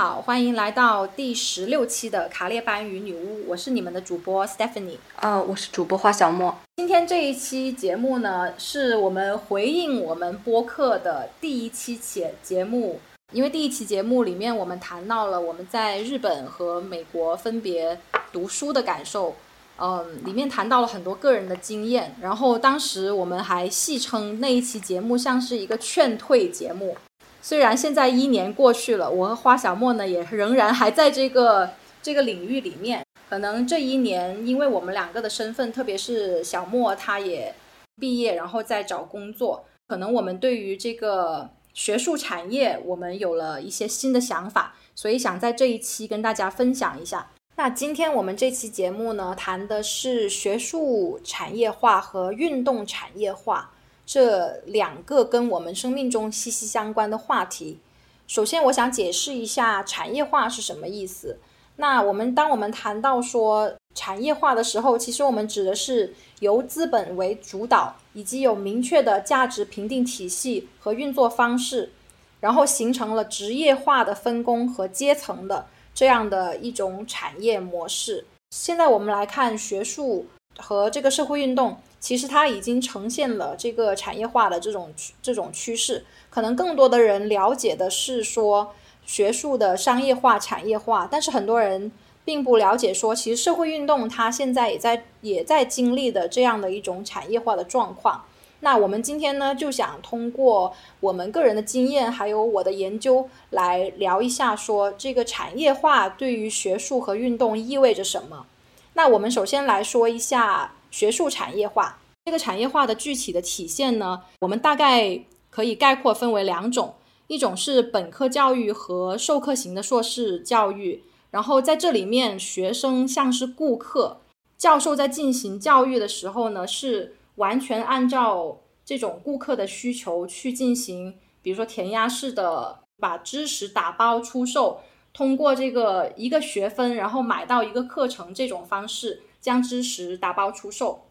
[0.00, 4.96] 好，欢迎来到第十六期的卡列班与女巫，我是你们的主播 Stephanie。
[5.16, 6.56] 呃，我是主播花小莫。
[6.78, 12.98] 今天这一期节目呢，是我们回应我们播客的第一期节节目，
[13.32, 18.00] 因为第一期节目里面我们谈到了我们在日本和美国分别
[18.32, 19.34] 读书的感受，
[19.76, 26.96] 嗯，里面谈到了很多个人的经验，然后当时我们还戏称那一期节目像是一个劝退节目。
[27.42, 31.70] 虽然现在一年过去了，我和花小莫呢也仍然还在这个
[32.02, 33.02] 这个领域里面。
[33.28, 37.54] 可能这一年，因为我们两个的身份，特别是小莫他也
[38.00, 47.30] 毕业，然后在找工作，可能我们对于这个学术产业，我们有了一些新的想法，所以想在这一期跟大家分享一下。
[47.56, 53.70] 那今天我们这期节目呢，谈的是学术产业化和运动产业化。
[54.12, 57.78] 这两个跟我们生命中息息相关的话题。
[58.26, 61.38] 首先，我想解释一下产业化是什么意思。
[61.76, 71.92] 那我们当我们谈到说产业化的时候，其实我们指的是由资本为主导，以及有明确的价值评定体系和运作方式，
[72.40, 78.26] 然后形成了职业化的分工和阶层的这样的一种产业模式。
[78.50, 80.26] 现在我们来看学术
[80.60, 81.76] 和这个社会运动。
[81.98, 91.92] 其实它已经呈现了这个产业化的这种这种趋势，可能更多的人了解的是说学术的商业化、产业化，但是很多人
[92.24, 98.24] 并不了解说，其实社会运动它现在也在也在经历的这样的一种产业化的状况。
[98.60, 108.46] 那我们今天呢，就想通过我们个人的经验，还有我的研究来聊一下，说这个产业化对于学术和运动意味着什么。
[108.94, 110.74] 那我们首先来说一下。
[110.92, 116.96] 学术产业化，这个产业化的具体的体现呢，我们大概可以概括分为两种，
[117.28, 124.20] 一种是本科教育和授课型的硕士教育，然后在这里面，学生像是顾客，
[124.58, 134.80] 教授在进行教育的时候呢，是完全按照这种顾客的需求去进行，比如说填鸭式的把知识打包出售，
[135.20, 139.20] 通过这个一个学分，然后买到一个课程这种方式。
[139.38, 141.06] 将知识打包出售，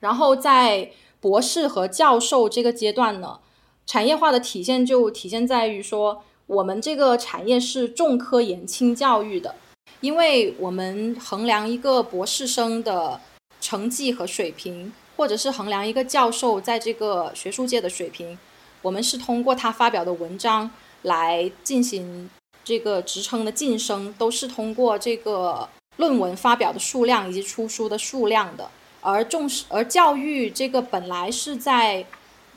[0.00, 3.40] 然后在博士和教授这个阶段呢，
[3.86, 9.54] 产业化的体现就体现在于说，我们这个产业是重科研轻教育的，
[10.00, 13.20] 因为我们衡量一个博士生的
[13.58, 18.38] 成绩和水平，或者是衡量一个教授在这个学术界的水平，
[18.82, 20.70] 我们是通过他发表的文章
[21.00, 22.28] 来进行
[22.66, 25.66] 这个职称的晋升，都是通过这个。
[25.98, 28.68] 论文发表的数量以及出书的数量的，
[29.00, 32.04] 而重视而教育这个本来是在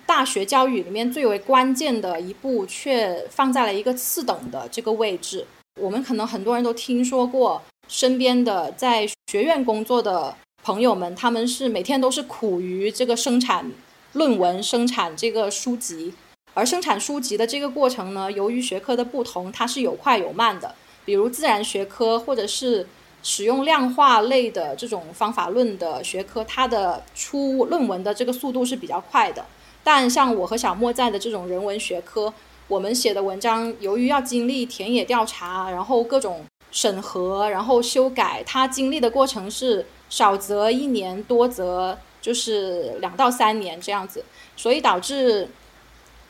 [0.06, 5.47] 大学教育里面最为关键的一步，却放在了一个次等的这个位置。
[5.80, 13.72] 我们可能很多人都听说过身边的在学院工作的朋友们，他们是每天都是苦于这个生产
[14.12, 16.14] 论文、生产这个书籍，
[16.59, 20.75] 而生产书籍的这个过程呢，由于学科的不同，它是有快有慢的。
[21.06, 22.86] 比如自然学科或者是
[23.24, 29.46] 使用量化类的这种方法论的学科，它的出论文的这个速度是比较快的。
[29.86, 32.34] 但像我和小莫在的这种人文学科，
[32.68, 44.26] 我们写的文章由于要经历田野调查，然后各种审核，然后修改，它经历的过程是少则一年，多则就是两到三年这样子。
[44.58, 45.47] 所以导致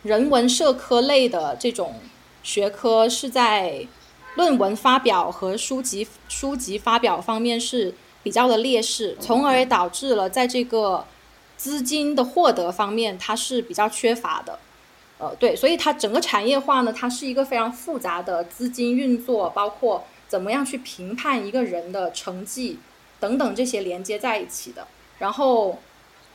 [0.04, 1.96] 人文社科类的这种
[2.44, 3.88] 学科是在。
[4.36, 7.94] 论文发表和书籍书籍发表方面是
[8.24, 11.04] 比较的劣势，从而导致了在这个
[11.58, 14.60] 资金的获得方面，它是比较缺乏的。
[15.18, 22.80] 呃，对，所以它整个产业化呢，它是一个非常复杂的资金运作，包括怎么样去评判一个人的成绩
[23.20, 24.88] 等等这些连接在一起的。
[25.18, 25.80] 然后，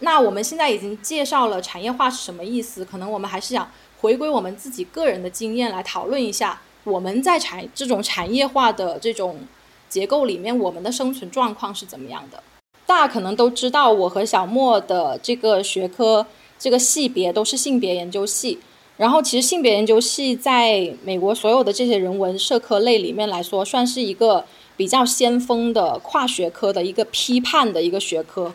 [0.04, 3.68] 那我们现在已经介绍了产业化是什么意思，可能我们还是想
[4.00, 6.60] 回归我们自己个人的经验来讨论一下。
[6.84, 9.40] 我们在产这种产业化的这种
[9.88, 12.42] 结构里面，我们的生存状况是怎么样的？
[12.84, 16.26] 大家可能都知道，我和小莫的这个学科
[16.58, 18.58] 这个系别都是性别研究系。
[18.98, 24.44] 然后，其实性别研究系在美国所有的这些人文社科类里面来说，算是一个
[24.76, 28.52] 比较先锋的跨学科的一个批判的一个学科。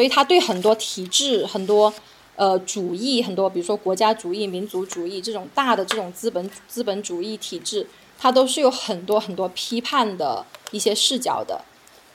[0.00, 1.92] 所以，它对很多体制很多。
[2.36, 7.86] 呃，主义很多，比如说国家主义、民族主义这种大的这种资本资本主义体制，
[8.18, 11.60] 它都是有很多很多批判的一些视角的。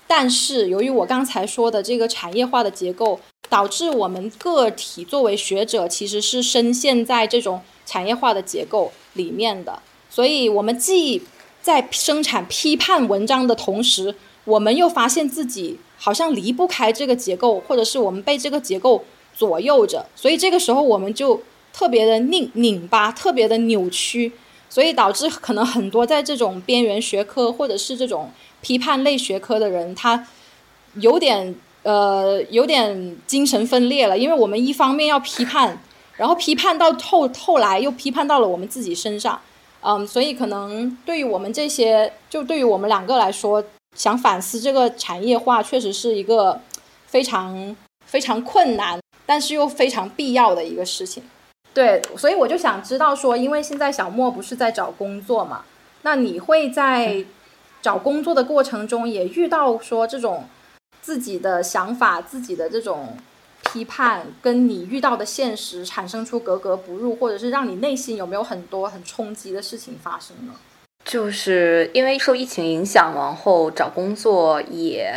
[0.08, 9.80] 但是，由于我刚才说的这个产业化的结构，导致我们个体作为学者，其实是深陷在这种产业化的结构里面的。
[10.10, 11.22] 所以，我们既
[11.62, 14.16] 在生产批判文章的同时，
[14.46, 19.04] 我们又发现自己好像离不开这个结构，或者是我们被这个结构
[19.34, 21.42] 左右着，所以这个时候我们就
[21.74, 24.32] 特别的拧拧巴，特别的扭曲，
[24.70, 28.32] 所以导致可能很多在这种边缘学科或者是这种
[28.62, 30.28] 批判类学科的人，他
[30.96, 35.82] 有点呃有点精神分裂了，因为我们一方面要批判，
[36.16, 39.40] 然后批判到后后来又批判到了我们自己身上。
[39.88, 43.64] 嗯，所以可能对于我们这些，就对于我们两个来说，
[43.96, 46.62] 想反思这个产业化，确实是一个
[47.08, 47.76] 非常
[48.06, 51.24] 非常困难，但是又非常必要的一个事情。
[51.74, 55.66] 对，所以我就想知道说，因为现在小莫不是在找工作嘛，
[56.04, 57.26] 那你会在
[57.82, 60.46] 找工作的过程中也遇到说这种
[61.02, 63.18] 自己的想法、自己的这种。
[63.74, 70.54] 批判跟你遇到的现实产生出格格不入，或者是让你内心有没有很多很冲击的事情发生呢？
[71.06, 75.16] 就是因为受疫情影响，然后找工作也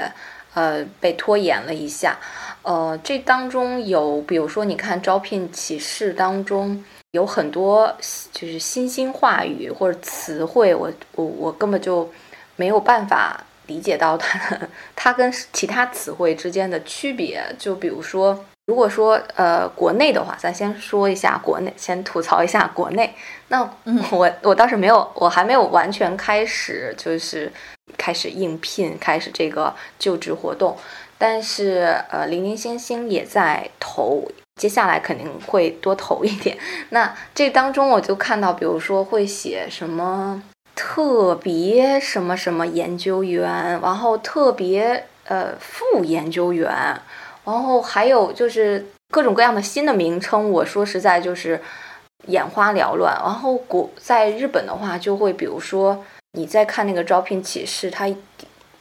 [0.55, 2.17] 呃被拖延了一下。
[2.63, 7.97] 呃，这当中有，比如说你看招聘启事当中有很多
[8.31, 12.09] 就是新兴话语或者词汇，我我我根本就
[12.55, 13.43] 没有办法。
[13.69, 14.59] 理解到它，
[14.97, 23.15] 它跟其他词汇之间的区别，就比如说，如果说呃国内的话，咱先说一下国内，先吐槽一下国内。
[23.49, 23.63] 那
[24.11, 27.51] 我我倒是没有，我还没有完全开始，就是
[27.97, 30.77] 开始应聘，开始这个就职活动。
[31.17, 36.59] 但是呃，零零星星也在投，接下来肯定会多投一点。
[36.91, 40.43] 那这当中我就看到，比如说会写什么。
[40.81, 46.73] 特别什么什么研究员，然后特别呃副研究员，
[47.49, 50.51] 然后还有就是各种各样的新的名称。
[50.51, 51.59] 我说实在就是
[52.27, 53.15] 眼花缭乱。
[53.25, 58.07] 然后国在日本的话，就会比如说你在看那个招聘启事，它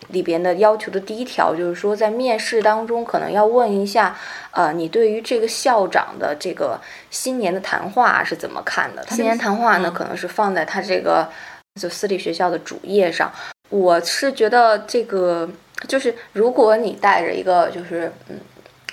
[0.10, 4.18] 里边的要求的第一条就是说，在面试当中可能要问一下，
[4.52, 6.80] 呃，你对于这个校长的这个
[7.10, 9.06] 新年的谈话是怎么看的？
[9.10, 11.30] 新年谈话呢，可能是放在他这个。
[11.80, 13.32] 就私立学校的主页上，
[13.70, 15.48] 我是觉得这个
[15.88, 18.40] 就是，如果你带着一个就是嗯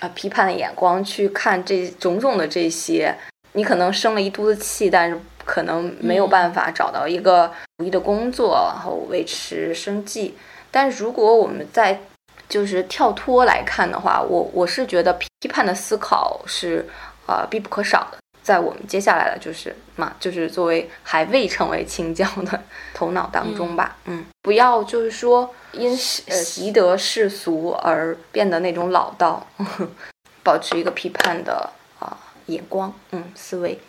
[0.04, 3.14] 啊批判的眼光去看这种种的这些，
[3.52, 10.36] 你可能生了一肚子气，但是可能没有办法找到一个如意的工作，然后维持生计。
[10.70, 12.00] 但是如果我们在
[12.48, 16.86] 就是跳脱来看的话，我我是觉得批判的思考是
[17.26, 18.18] 啊必不可少的。
[18.44, 22.62] 在我们接下来的就是嘛，就是作为还未成为青教的
[22.92, 29.46] 头脑当中吧，嗯，不要就是说因习得世俗而变得那种老道，
[30.44, 32.14] 保持一个批判的啊
[32.46, 33.80] 眼光，嗯，思维。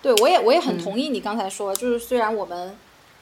[0.00, 2.74] 对，我也我也很同意你刚才说，就是虽然我们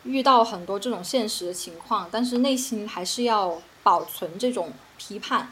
[0.05, 5.51] 遇到很多这种现实的情况，但是内心还是要保存这种批判。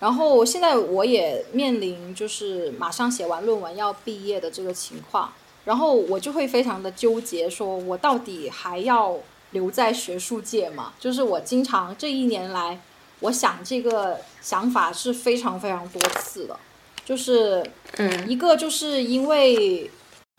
[0.00, 5.30] 然后现在我也面临就是马上写完论文要毕业的这个情况，
[5.66, 9.18] 然后我就会非常的纠结，说我到底还要
[9.50, 10.94] 留在学术界吗？
[10.98, 12.80] 就是我经常这一年来，
[13.20, 16.58] 我想这个想法是非常非常多次的，
[17.04, 17.62] 就是
[17.98, 19.90] 嗯，一个就是因为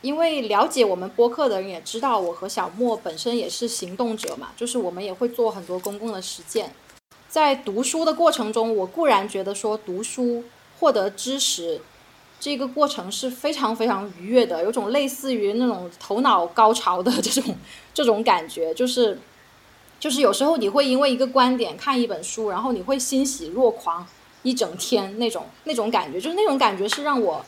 [0.02, 6.74] 因为了解我们播客的人也知道，我和小莫本身也是行动者嘛，就是我们也会做很多公共的实践。
[7.32, 10.44] 在读书的过程中，我固然觉得说读书
[10.78, 11.80] 获得知识
[12.42, 17.56] 这个过程是非常非常愉悦的，有种类似于那种头脑高潮的这种
[17.94, 19.18] 这种感觉，就是
[19.98, 24.06] 就是有时候你会因为一个观点看一本书，然后你会欣喜若狂
[24.44, 27.46] 一整天那种那种感觉，就是那种感觉是让我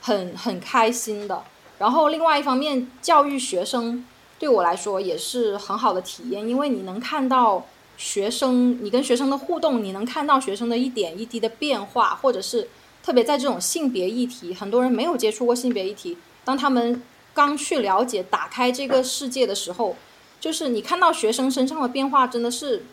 [0.00, 1.44] 很很开心的。
[1.76, 4.02] 然后另外一方面，教育学生
[4.38, 7.66] 对我来说也是很好的体验，因为你能看到。
[7.96, 12.68] 学生，你跟学生的互动，你能看到学生的一点一滴的变化，或者是
[13.02, 19.96] 特别在这种性别议题，很多人没有接触过性别议题，当他们刚去了解、打开这个世界的时候，
[20.38, 22.84] 就是你看到学生身上的变化，真的是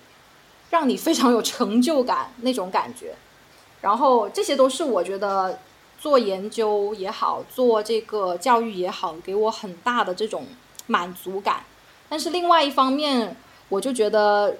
[0.69, 3.15] 让你非常有成就感那种感觉。
[3.81, 5.59] 然后这些都是我觉得
[5.99, 10.45] 做研究也好，做这个教育也好，给我很大的这种
[10.87, 11.65] 满足感。
[12.07, 13.35] 但是另外一方面，
[13.67, 14.55] 我就觉得。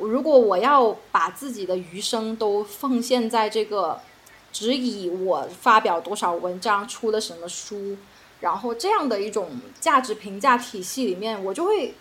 [0.00, 4.00] 如果我要把自己的余生都奉献在这个，
[4.52, 7.96] 只以我发表多少文章、出了什么书，
[8.40, 9.48] 然后这样的一种
[9.80, 11.94] 价值评价体系里面，我就会，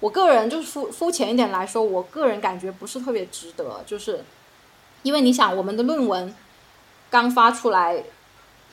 [0.00, 4.24] 我个人就是肤肤浅一点来说，我个人感觉不是特别值得，就是
[5.02, 6.34] 因为你想，我们的论文
[7.10, 8.02] 刚发出来，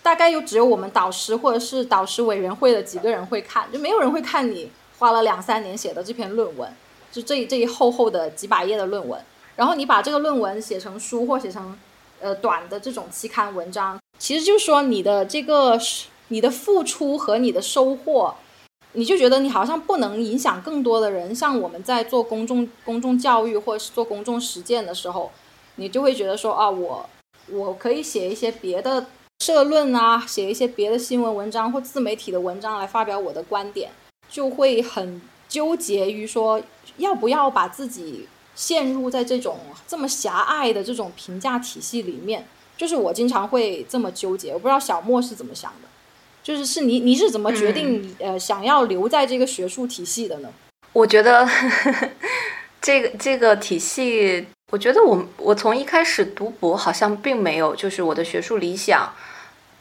[0.01, 6.71] 大概又只有我们导师或者是导师委员会的几个人会看，就没有人会看你花了两三年写的这篇论文。
[7.11, 9.21] 就这这一厚厚的几百页的论文，
[9.57, 11.77] 然后你把这个论文写成书或写成
[12.21, 15.77] 呃短的这种期刊文章，其实就是说你的这个
[16.29, 18.33] 你的付出和你的收获，
[18.93, 21.35] 你就觉得你好像不能影响更多的人。
[21.35, 25.29] 像我们在做公众公众教育或者是做公众实践的时候，
[25.75, 27.09] 你就会觉得说啊，我
[27.49, 29.05] 我可以写一些别的
[29.39, 33.91] 社论啊，写一些别的新闻文章或自媒体的文章来发表我的观点，
[34.29, 35.21] 就会很。
[35.51, 36.61] 纠结于说
[36.97, 42.45] 要不要把自己陷入在这种这么狭隘的这种评价体系里面，
[42.77, 44.51] 就是我经常会这么纠结。
[44.53, 45.87] 我不知道小莫是怎么想的，
[46.43, 50.49] 就是是你你是怎么决定呃想要留在这个学术体系的呢？
[50.93, 51.47] 我觉得
[52.81, 59.13] 这个这个体系，我觉得我我从一开始读博好像并没有，就是我的学术理想，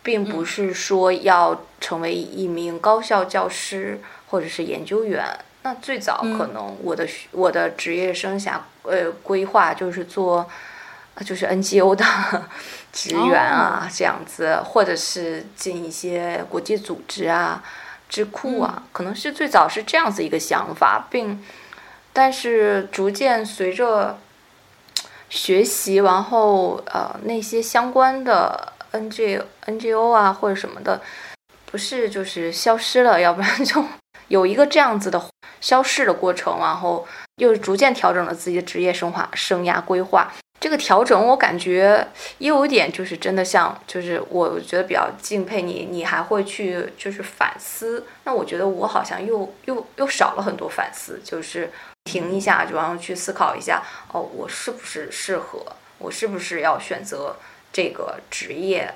[0.02, 5.36] 并不是说要成为一名高校教师或者是研究员。
[5.62, 10.48] 那最早可能我的我的职业生涯呃规划就是做，
[11.24, 12.04] 就是 NGO 的
[12.92, 17.62] 职员啊这样子，或者是进一些国际组织啊、
[18.08, 21.44] 智库啊，可能是最早是这样子一个想法，并
[22.14, 24.18] 但是逐渐随着
[25.28, 31.02] 学习，然后呃那些相关的 NG NGO 啊或者什么的，
[31.66, 33.84] 不是就是消失了，要不然就
[34.28, 35.22] 有一个这样子的。
[35.60, 40.32] 消逝的过程，然后又逐渐调整了自己的职业生活生涯规划。
[40.58, 48.04] 这个调整，我感觉又有点，就是真的像，就是我觉得比较敬佩你，你还会去就是反思。
[48.24, 51.70] 那我觉得我好像又又又少了很多反思，就是
[52.04, 55.64] 停一下，然后去思考一下，哦，我是不是适合？
[55.96, 57.36] 我是不是要选择
[57.72, 58.92] 这个职业？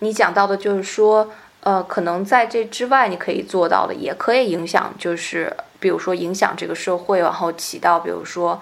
[0.00, 5.56] 你讲到的就是说，呃，可能在这之外，你可以做到的，也可以影响，就是。
[5.78, 8.60] 比如说影响这个社会，然后起到比如说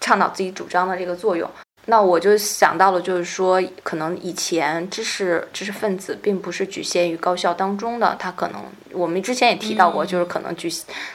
[0.00, 1.48] 倡导自己主张的这个作用，
[1.86, 8.60] 那我就想到了，就是说可能以前知识知识分子并不是局限于高校当中的，他可能
[8.92, 10.68] 我们之前也提到过，就是可能局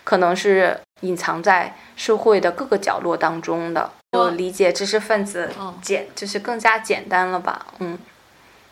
[0.04, 5.50] 可能是隐藏在社会的各个角落当中的，我理解知识分子
[5.82, 7.66] 简就是更加简单了吧？
[7.80, 7.98] 嗯，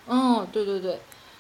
[0.08, 1.00] 嗯，对对对。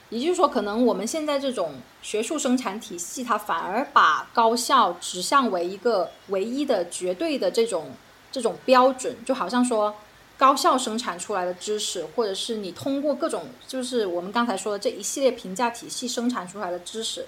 [0.09, 7.91] 也就是说，可能我们现在这种学术生产体系，它反而把高校指向为一个唯一的、绝对的这种
[8.31, 9.95] 这种标准，就好像说，
[10.35, 17.27] 高校生产出来的知识，或者是你通过各种，就是我们刚才说的这一系列评价体系生产出来的知识，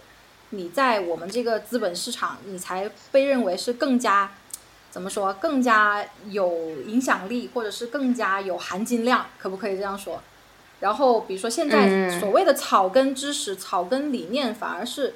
[0.50, 4.32] 你在我们这个资本市场，你才被认为是更加
[4.90, 10.22] 怎么说，更加有影响力，或者是更加有含金量，可不可以这样说？
[10.82, 15.14] 然后，比如说现在所谓的草根知识、草根理念，反而是，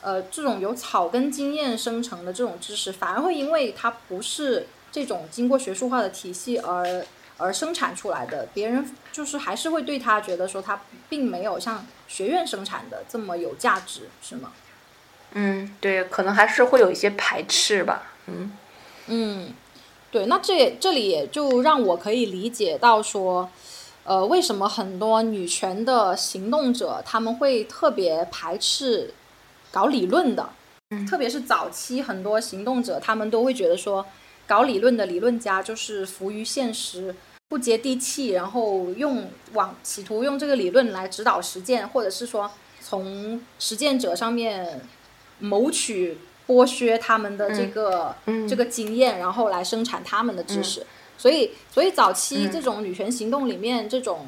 [0.00, 7.04] 呃，这种由草根经验生成的这种知识，反而会因为它不是这种经过学术化的体系而
[7.36, 14.52] 而生产出来的，别人就是还是会对他觉得说他并没有像学院生产的这么有价值，是吗？
[15.34, 18.12] 嗯，对，可能还是会有一些排斥吧。
[18.28, 18.56] 嗯
[19.08, 19.52] 嗯，
[20.10, 23.50] 对，那这这里也就让我可以理解到说。
[24.04, 29.14] 呃，为什么很多女权的行动者他们会特别排斥
[29.70, 30.48] 搞理论的？
[31.08, 34.04] 特别是早期很多行动者，他们都会觉得说，
[34.46, 37.14] 搞理论的理论家就是浮于现实、
[37.48, 44.82] 不接地气，然后用往企图用这个理论来指导实践，或者是说从实践者上面
[45.38, 48.14] 谋取剥削他们的这个
[48.46, 50.84] 这个经验，然后来生产他们的知识。
[51.18, 54.26] 所以，所以早期这种女权行动里面，这种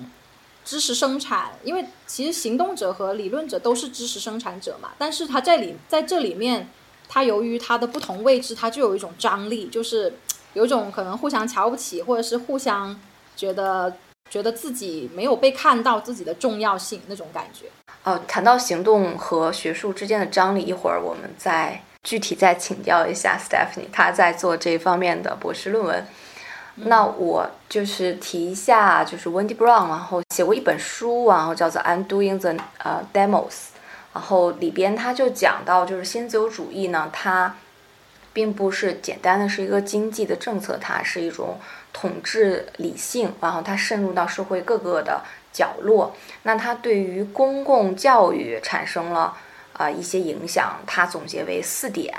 [0.64, 6.69] 知识生产，因为其实行动者和理论者都是知识生产者嘛，但是他在里在这里面，
[7.09, 10.14] 他由于他的不同位置，他就有一种张力，就是
[10.53, 12.99] 有一种可能互相瞧不起，或者是互相
[13.37, 13.97] 觉得
[14.31, 17.67] 觉得自己没有被看到自己的重要性那种感觉。
[18.05, 26.07] 哦，谈到行动和学术之间的张力，一会儿我们再具体再请教一下 Stephanie，她在做这方面的博士论文。
[26.76, 33.50] 那我就是提一下，就是 Wendy Brown，然后写过一本书，然后叫做《Undoing the 呃 Demos》，
[34.12, 37.54] 然后里边他就讲到，就是新自由主义呢，它
[38.33, 41.61] 并不是简单的是一个经济的政策，它是一种
[41.93, 46.16] 统治理性，然后它渗入到社会各个的角落。
[46.43, 49.37] 那它对于公共教育产生了
[49.75, 52.12] 啊一些影响，它总结为四点。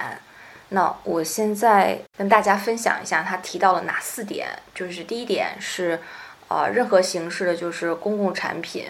[0.69, 4.47] 那我现在跟大家分享一下，他提到了哪四点？
[4.73, 5.99] 就是第一点是，
[6.47, 8.87] 呃，任何形式的，就是公共产品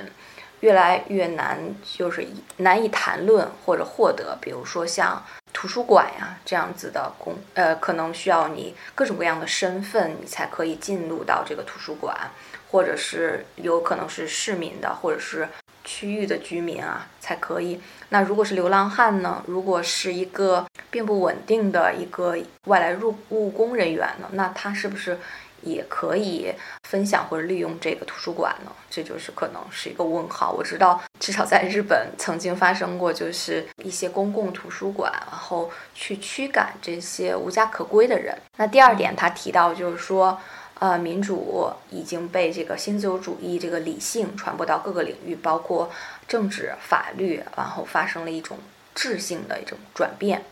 [0.62, 2.26] 越来越难，就是
[2.58, 4.38] 难以谈论或者获得。
[4.42, 12.16] 比如说像图书馆呀这样子的公，呃，可能需要你各种各样的身份，你才可以进入到这个图书馆，
[12.72, 15.48] 或者是有可能是市民的，或者是
[15.86, 17.80] 区域的居民啊才可以。
[18.10, 19.42] 那如果是流浪汉呢？
[19.48, 24.28] 如果是一个并不稳定的一个外来入务工人员呢？
[24.34, 25.18] 那他是不是？
[25.62, 30.52] 也可以分享或者利用这个图书馆呢，这就是可能是一个问号。
[30.52, 38.38] 我知道，至少在日本曾经发生过，就是一些公共图书馆，然后去驱赶这些无家可归的人。
[38.58, 40.40] 那第二点，他提到就是说，
[40.80, 45.92] 呃，民主已经被这个新自由主义这个理性传播到各个领域，包括
[46.28, 48.58] 政治、法律，然后发生了一种
[48.94, 50.44] 质性的一种转变。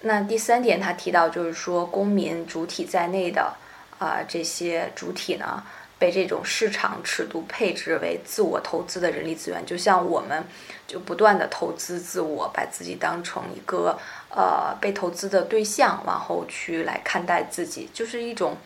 [0.00, 3.54] 那第三点，他提到就是说，公民主体在内的。
[4.00, 5.62] 啊，这些主体呢，
[6.00, 10.44] 被这种市场尺度配置为自我投资的人力资源，就像我们
[10.86, 13.96] 就不断的投资自我，把自己当成一个
[14.30, 18.56] 呃被投资的对象，然后去来看待自己，就是一种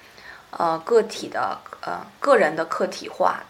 [0.50, 3.44] 呃个体的呃个人的客体化。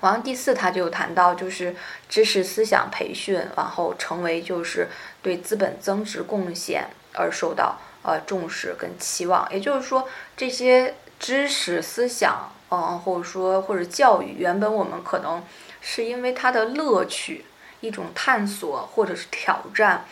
[0.00, 1.76] 然后第四，他就谈到就是
[2.08, 4.88] 知识思想培训，然后成为就是
[5.22, 7.78] 对资本增值贡献而受到。
[8.04, 15.40] 呃，重视跟期望，也就是说，这些知识、思想，嗯，或者说或者教育，原本我们可能
[15.80, 17.44] 是因为它的乐趣，
[17.80, 20.04] 一种探索，或者是挑战，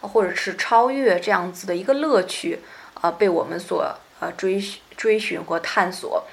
[0.00, 2.58] 或者是超越这样子的一个乐趣，
[3.00, 4.62] 啊，被我们所呃追
[4.96, 6.24] 追寻或探索，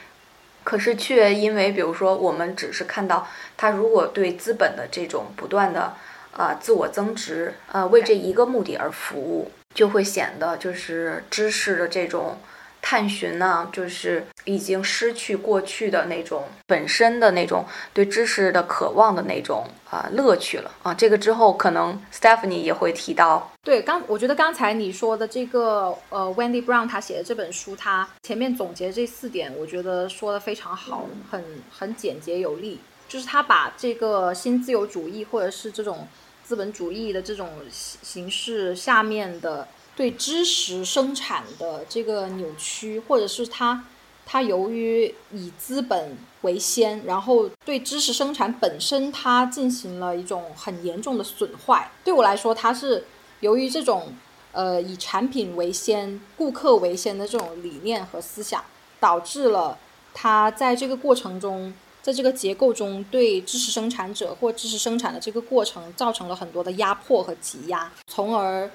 [0.64, 5.94] 可是却因为，比如说，我们只是看到他如果对资本的这种不断的
[6.32, 9.52] 啊自我增值，呃，为这一个目的而服务。
[9.74, 12.38] 就会显得就是知识的这种
[12.86, 20.94] 探寻呢，就是已经失去过去的那种本身的那种对知识的渴望的那种啊乐趣了啊。
[20.94, 23.50] 这个之后可能 Stephanie 也会提到。
[23.64, 32.82] 对，刚我觉得刚才你说的这个呃 Wendy Brown 他写的这本书，他前面总结这四点，我觉得说的非常好，很很简洁有力。
[33.08, 36.06] 就是他把这个新自由主义或者是这种。
[36.46, 43.86] 资本主义的这种形式下面的对知识生产的这个扭曲，或者是它
[44.26, 51.92] 它由于以资本为先，然后对知识生产本身它进行了一种很严重的损坏。
[52.04, 53.06] 对我来说，它是
[53.42, 54.14] 由于这种
[54.52, 58.64] 呃以产品为先、顾客为先的这种理念和思想，
[59.00, 59.78] 导致了
[60.14, 61.74] 它在这个过程中。
[62.04, 68.70] 在这个结构中，对知识生产者或知识生产的这个过程造成了很多的压迫和挤压，从而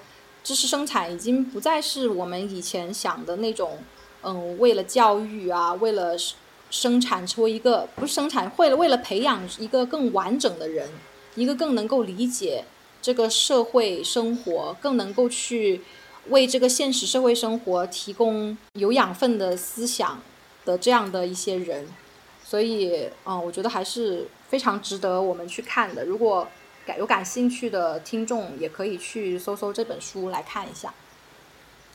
[0.48, 3.76] 知识生产已经不再是我们以前想的那种，
[4.22, 6.16] 嗯，为了教育啊，为了
[6.70, 10.88] 生产出一个不是生产，为了为了培养一个更完整的人，
[11.34, 12.64] 一个更能够理解
[13.02, 15.82] 这个社会生活，更能够去
[16.28, 20.18] 为这个现实社会生活提供有养分的思想
[20.64, 21.86] 的这样的一些人。
[22.42, 26.06] 所以，嗯，我觉得还是非常值得我们去看的。
[26.06, 26.48] 如果
[26.88, 30.94] 感有感兴趣的听众，也可以去搜搜这本书来看一下。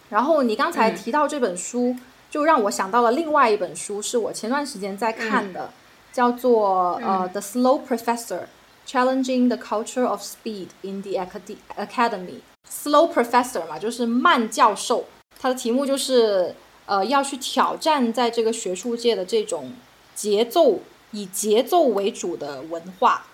[0.09, 1.95] 然后你刚才提到这本书，
[2.29, 5.71] 就让我想到了另外一本书，是我前段时间在看的，
[6.11, 8.41] 叫做呃《The Slow Professor:
[8.85, 12.39] Challenging the Culture of Speed in the Academy》。
[12.69, 15.05] Slow Professor 嘛，就是慢教授。
[15.39, 16.53] 它的题目就是
[16.85, 19.73] 呃要去挑战在这个学术界的这种。
[20.15, 20.79] 节奏
[21.09, 23.25] 以节奏为主的文化，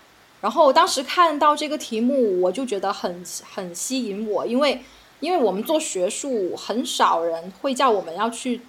[0.41, 3.23] 然后当时看到这个题目，我就觉得很
[3.53, 4.81] 很吸引我，因为
[5.19, 8.61] 因为我们做学术，很少人会叫我们要去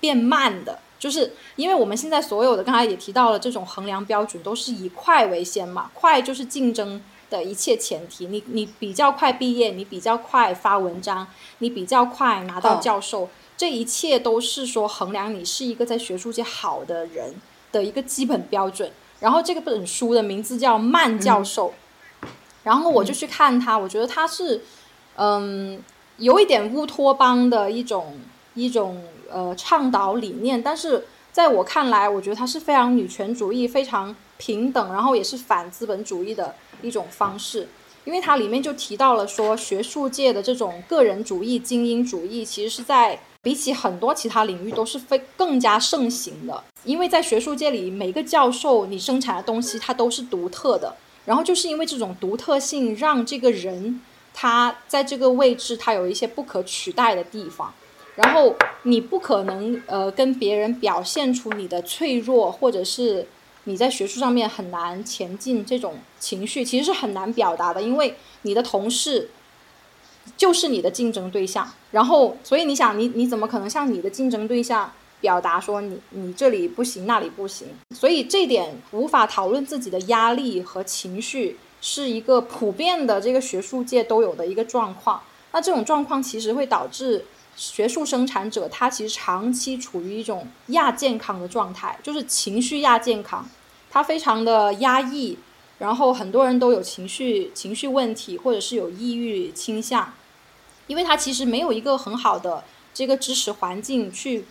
[0.00, 11.26] 变慢的，就是因为我们现在所有的刚才也提到了这种衡量标准都是以快为先嘛，快就是竞争的一切前提，你你比较快毕业，你比较快发文章，
[11.58, 13.28] 你比较快拿到教授。
[13.58, 17.34] 这一切都是说衡量你是一个在学术界好的人
[17.70, 18.90] 的一个基本标准。
[19.20, 21.74] 然后这个本书的名字叫曼教授，
[22.64, 24.62] 然后我就去看他，我觉得他是，
[25.16, 25.78] 嗯，
[26.16, 28.18] 有一点乌托邦的一种
[28.54, 37.68] 一种呃倡导理念，但是在我看来，我觉得他是非常女权主义、非常平等，然后也是反资本主义的一种方式。
[38.06, 43.20] 因为它里面就提到了说，学术界的这种个人主义、精英主义，其实是在。
[43.42, 53.98] 比起很多其他领域都是非更加盛行的，因为在学术界里，每个教授你生产的东西它都是独特的，然后就是因为这种独特性，让这个人
[54.34, 57.72] 他在这个位置他有一些不可取代的地方，
[58.14, 63.26] 然后你不可能呃跟别人表现出你的脆弱，或者是
[63.64, 69.30] 你在学术上面很难前进这种情绪，其实是很难表达的，因为你的同事。
[70.36, 71.68] 就是你的竞争对象。
[71.90, 77.68] 然后，所以你想，你你怎么可能向你的竞争对象表达说你你这里不行，那里不行？
[77.94, 85.20] 所以这点无法讨论自己的压力和情绪，是一个普遍的这个学术界都有的一个状况。
[85.52, 87.24] 那这种状况其实会导致
[87.56, 93.44] 学术生产者他其实长期处于一种亚健康的状态，就是情绪亚健康，
[93.90, 95.36] 他非常的压抑。
[95.80, 100.12] 然后很多人都有情绪情绪问题，或者是有抑郁倾向，
[100.86, 102.62] 因为他其实没有一个很好的
[102.94, 104.44] 这个支持环境去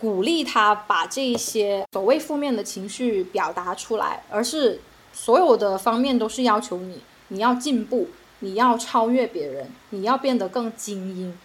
[0.00, 4.80] 鼓励他把这一些所谓负面的情绪表达出来，而是
[5.12, 8.08] 所有的方面都是要求你，你要进步，
[8.40, 11.38] 你要超越别人，你要变得更精英。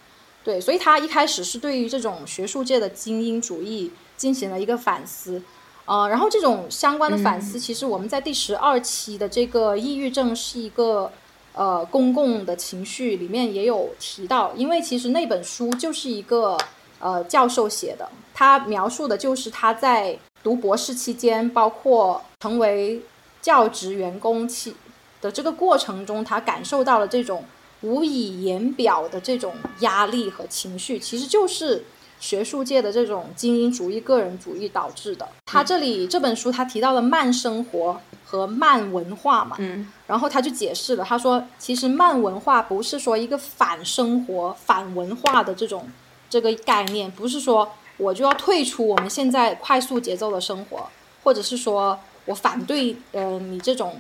[0.44, 5.44] 对，所以他一开始是对于这种学术界的精英主义进行了一个反思。
[5.89, 11.12] 呃，然后这种相关的反思，其实我们在第十二期的这个抑郁症是一个
[11.54, 16.56] 呃公共的情绪里面也有提到，因为其实那本书就是一个
[16.99, 23.02] 呃教授写的，他描述的就是他在读博士期间，包括成为
[23.41, 24.75] 教职员工期
[25.19, 27.43] 的这个过程中，他感受到了这种
[27.82, 31.84] 无以言表的这种压力和情绪，其实就是。
[32.20, 35.28] 学术界的这种精英主义、个人主义导致的。
[35.46, 45.90] 他这里这本书他提到了慢生活和慢文化嘛，嗯，然后他就解释了，他说其实慢文化不是说一个反生活、反文化的这种
[46.30, 50.88] 这个概念，不是说我就要退出我们现在快速节奏的生活，
[51.24, 54.00] 或者是说我反对呃你这种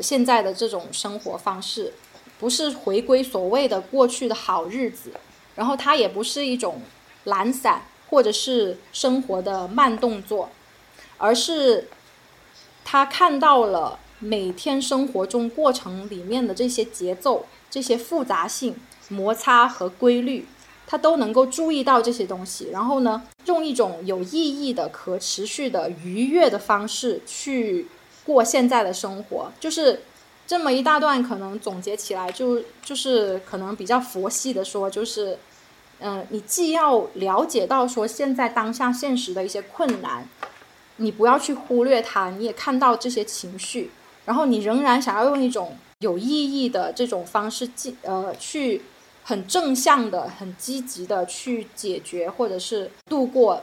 [0.00, 1.92] 现在的这种生活方式，
[2.38, 5.12] 不是回归所谓的过去的好日子，
[5.56, 6.80] 然后它也不是一种。
[7.28, 10.50] 懒散，或者是生活的慢动作，
[11.16, 11.88] 而是
[12.84, 18.74] 他看到了每天生活中过程里面的这些节奏、这些复杂性、
[19.08, 20.46] 摩擦和规律，
[20.86, 22.70] 他都能够注意到这些东西。
[22.72, 27.88] 然后呢，用一种有意义的、可持续的、愉悦的方式去
[28.24, 29.52] 过现在的生活。
[29.60, 30.02] 就是
[30.46, 35.38] 这么一大段，可能总结起来，就就是可能比较佛系的说，就是。
[36.00, 40.28] 嗯，你既要了解到说现在当下现实的一些困难，
[40.96, 43.90] 你不要去忽略它，你也看到这些情绪，
[44.24, 48.82] 然后你仍然想要用一种有意义的这种方式，进呃去
[49.24, 53.60] 很正向的、很积极的去解决或者是度过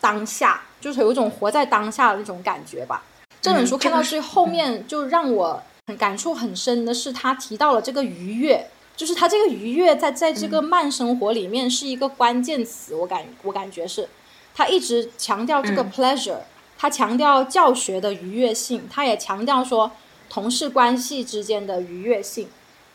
[0.00, 3.02] 当下，就是有一种活在当下的那种感觉吧。
[3.40, 8.68] 这本书看到最后面，就让我很感触很深的是，他提到了这个愉悦。
[8.98, 14.08] 就是他这个愉悦在在这个慢生活里面是一个关键词，我感我感觉是，
[14.56, 16.38] 他一直强调这个 pleasure，
[16.76, 19.92] 他强调教学的愉悦性，他也强调说
[20.28, 22.48] 同事关系之间的愉悦性。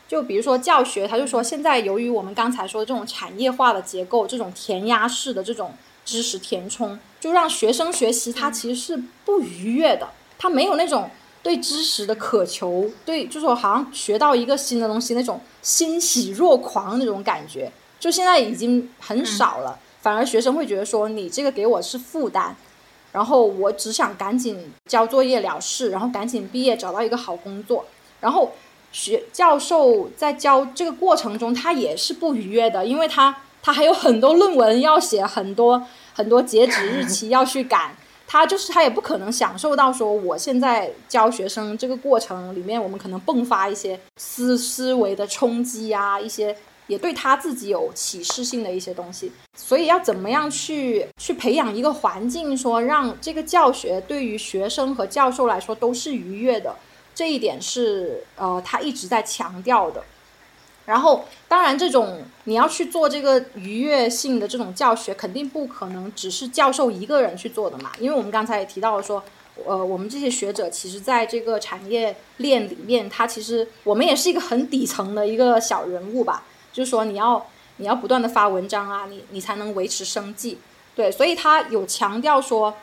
[0.06, 5.72] 就比如说教学，他就说现在由于我们刚才说的这种产业化的结构，这种填鸭式的这种
[6.04, 10.06] 知识填充，就让学生学习他其实是不愉悦的，
[10.38, 11.08] 他没有那种。
[11.44, 19.78] 对知识的渴求，对，就是说好像学到一个新的东西那种欣喜若狂那种感觉，就现在已经很少了。
[20.00, 22.56] 反而学生会觉得说你这个给我是负担，
[23.12, 27.84] 然后我只想赶紧交作业了事，然后赶紧毕业找到一个好工作。
[28.20, 28.52] 然后
[28.90, 35.82] 学教授在教这个过程中，他也是不愉悦的，因为他他还有很多论文要写，很多
[36.14, 37.94] 很多截止日期要去赶。
[38.34, 46.56] 他就是他也不可能享受到说我现在教学生这个过程里面，我们可能迸发一些思思维的冲击啊，一些
[46.88, 49.30] 也对他自己有启示性的一些东西。
[49.56, 56.74] 所以要怎么样去去培养一个环境，说让这个教学对于学生和教授来说都是愉悦的，
[57.14, 60.02] 这一点是呃他一直在强调的。
[60.86, 67.90] 然后，当然，这种你要去做这个愉悦性的这种教学，肯定不可能只是教授一个人去做的嘛。
[67.98, 69.24] 因为我们刚才也提到了说，
[69.64, 76.42] 呃，我们这些学者其实在这个产业链里面，他其实我们也是一个很底层的一个小人物吧。
[76.70, 77.46] 就是说，你要
[77.78, 80.58] 你要不断的发文章啊，你你才能维持生计。
[80.94, 82.74] 对，所以他有强调说，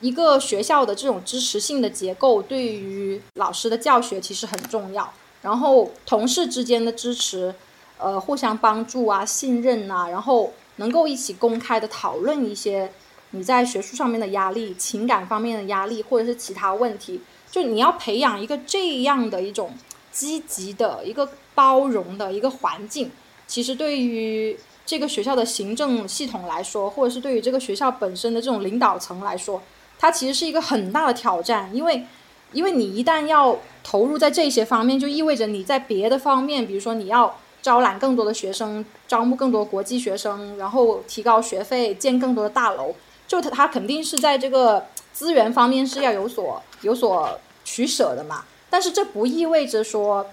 [0.00, 5.10] 一个学校的这种支持性的结构对于老师的教学其实很重要。
[5.44, 7.54] 然后同事之间的支持，
[7.98, 12.90] 呃，互相帮助啊，信任呐，然后能够一起公开的讨论一些
[13.32, 17.20] 你在学术上面的压力、情感方面的压力，或者是其他问题。
[17.50, 19.74] 就你要培养一个这样的一种
[20.10, 23.10] 积极的一个包容的一个环境，
[23.46, 29.62] 其实对于这个学校的行政系统来说，或者是对于这个学校本身的这种领导层来说，
[29.98, 32.06] 它其实是一个很大的挑战，因为。
[32.52, 42.94] 因为你一旦要投入在这些方面，就意味着你在别的方面，比如说你要招揽更多的学生，招募更多国际学生，然后提高学费，建更多的大楼，
[43.28, 48.44] 就他他肯定是在这个资源方面是要有所有所取舍的嘛。
[48.68, 50.26] 但是这不意味着说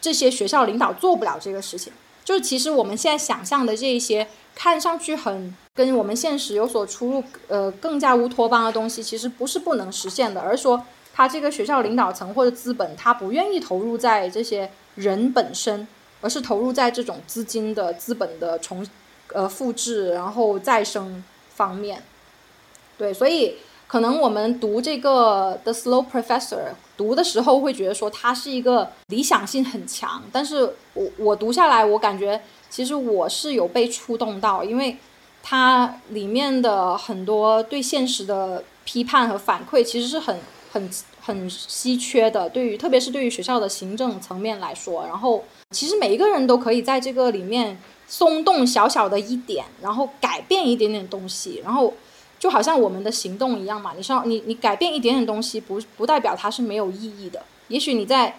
[0.00, 1.92] 这些学校领导做不了这个事情。
[2.22, 10.84] 就是其实我们现在想象的这一些看上去很跟我们现实有所出入，呃，更加乌托邦的东西，其实不是不能实现的，而说
[11.20, 15.86] 他这个学校领导层或者资本，他不愿意投入在这些人本身，
[16.22, 18.86] 而是投入在这种资金的资本的重，
[19.34, 21.22] 呃，复制然后再生
[21.54, 22.02] 方面。
[22.96, 23.56] 对，所以
[23.86, 26.56] 可能我们读这个《The Slow Professor》。
[26.96, 34.96] 读的时候会觉得说它是一个理想性很强，但是我我读下来，我感觉其实我是有被触动到，因为
[35.42, 40.38] 它里面的很多对现实的批判和反馈，其实是很
[40.72, 40.88] 很
[41.20, 42.48] 很稀缺的。
[42.48, 47.78] 对于特别是对于学校的行政层面来说，然后其实每一个人都可以在这个里面
[48.08, 51.92] 松动小小的一点，然后改变一点点东西，然后。
[52.40, 57.42] 就好像我们的行动一样嘛，你稍你你改变一点点东西，不不代表它是没有意义的。
[57.68, 58.34] 也许你在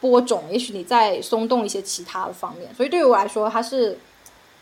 [0.00, 2.74] 播种，也许你在松动一些其他的方面。
[2.74, 3.98] 所以对于我来说，它是，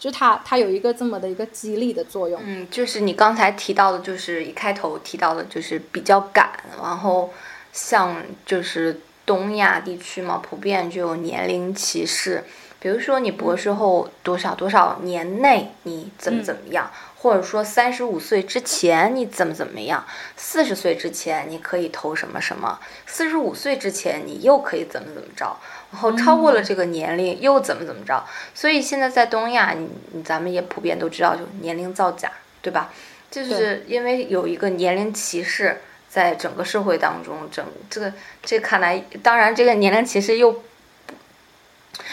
[0.01, 2.41] 就它它有一个这么的一个激励的作用。
[2.45, 6.51] 嗯，就是你刚才提到的，就是一开头提到的，就是比较赶，
[6.83, 7.31] 然后
[7.73, 12.45] 像就是东亚地区嘛，普遍就有年龄歧视。
[12.79, 16.91] 比如说你博士后多少多少年内你怎么怎么样。
[17.23, 20.07] 或者说三十五岁之前你怎么怎么样，
[20.39, 25.55] 四十岁之前你可以投什么什么，四十五岁之前你又可以怎么怎么着，
[25.93, 28.25] 然后超过了这个年龄又怎么怎么着。
[28.55, 29.77] 所以现在在东亚，
[30.13, 32.91] 你咱们也普遍都知道，就年龄造假，对吧？
[33.31, 40.63] 就是因为有一个年龄歧视在整个社会当中，整这个这看来，当然这个年龄其实又。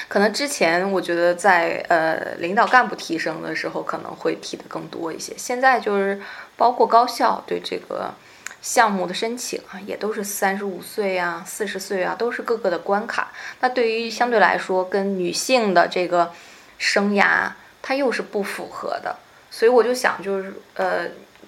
[0.09, 6.21] 可能之前我觉得在呃领导干部提升的时候可能会提的更多一些，现在就是
[6.55, 8.13] 包括高校对这个
[8.61, 13.31] 项目的申请啊，也都是三十五岁啊、四十岁啊，都是各个的关卡。
[13.59, 16.31] 那对于相对来说跟女性的这个
[16.77, 17.49] 生涯，
[17.81, 19.15] 它又是不符合的。
[19.51, 21.05] 所以我就想，就是呃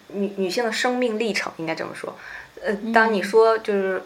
[0.09, 2.15] 女女性的生命历程应该这么说。
[2.63, 4.03] 呃，当你说就是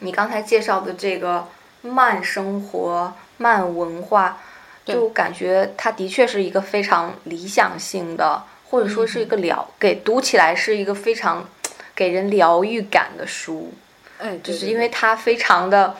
[0.00, 1.48] 你刚才介绍的这个
[1.82, 3.12] 慢生活。
[3.38, 4.36] 慢文化，
[4.84, 11.48] 就感觉它的确是一个非常理想性的，或者说是一个疗，给读起来是一个非常
[11.92, 13.72] 给人疗愈感的书。
[14.18, 15.96] 哎，就是 因为它非常的，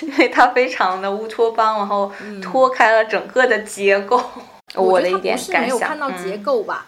[0.00, 4.20] 因为它非常的乌托邦，然后脱开了整个的结构。
[4.74, 5.62] 我的一点感想。
[5.62, 6.86] 没有看到结构吧，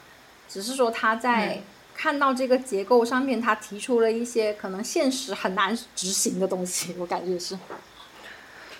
[0.49, 1.61] 只是说他在
[2.01, 6.95] 看到这个结构上面，他提出了一些可能现实很难执行的东西。
[6.97, 7.59] 我感觉是。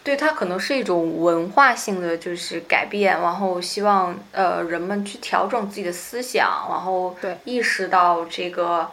[0.05, 8.89] 对它可能是一种文化性的就是改变，然后希望呃人们去调整自己的思想，然后意识到这个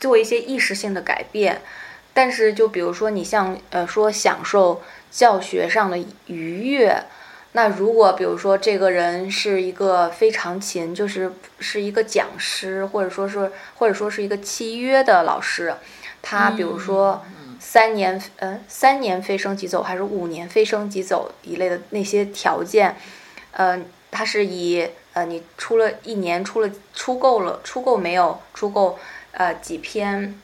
[0.00, 1.60] 做一些意识性的改变。
[2.14, 7.04] 但是就比如说你像呃说享受教学上的愉悦，
[7.52, 15.74] 那如果比如说这个人是一个非常勤，就是是一个讲师，或者说是或者说是一个契约的老师，
[16.20, 17.22] 他比如说。
[17.64, 22.96] 三年，呃，三年非升即走，还是五年非升即走一类的那些条件，
[23.52, 28.98] 呃，他是以呃你出了一年出了出够了出够没有出够
[29.30, 30.36] 呃几篇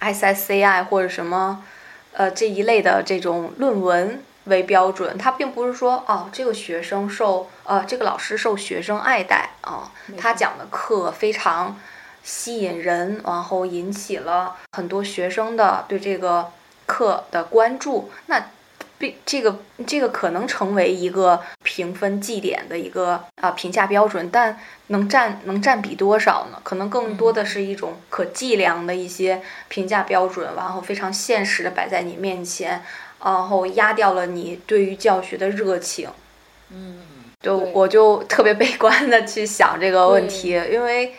[0.00, 1.64] ，SSCI 或者什么
[2.12, 11.78] 呃这一类的这种论文为标准，他并不是说哦这个学生受呃这个老师受学生爱戴啊，他讲的课非常。
[12.22, 16.52] 吸引人，然后引起了很多学生的对这个
[16.84, 18.10] 课的关注。
[18.26, 18.50] 那，
[18.98, 26.60] 并这个这个可能成为一个评分绩点的一个啊评价标准，但能占能占比多少呢？
[26.62, 32.84] 可能更多的是一种可计量的一些评价标准，然后非常现实的摆在你面前，
[33.22, 36.08] 然后压掉了你对于教学的热情。
[36.70, 36.98] 嗯，
[37.40, 41.14] 就我就特别悲观的去想这个问题，因为。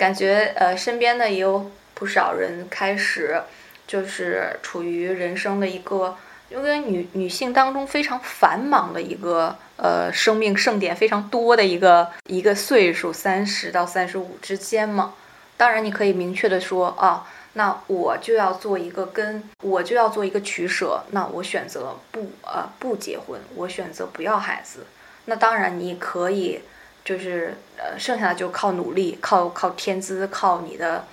[0.00, 3.42] 感觉呃，身边的也有不少人开始，
[3.86, 6.16] 就是处于人生的一个，
[6.48, 15.12] 因为女女性当中非常繁忙的一个呃生命盛典非常多的一个一个岁数，三十到三十五之间嘛。
[15.58, 24.86] 当然，你可以明确的说啊，那我就要做一个跟我就要做一个取舍，那我选择不呃不结婚，我选择不要孩子。
[25.24, 26.62] 那当然，你可以。
[27.02, 31.06] 就是呃，剩下的就靠努力，靠靠天资，靠你的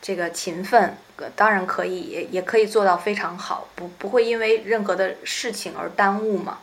[0.00, 0.96] 这个勤奋，
[1.36, 6.60] 当然可以，也也可以做到非常好，不不会因为任何的事情而耽误嘛。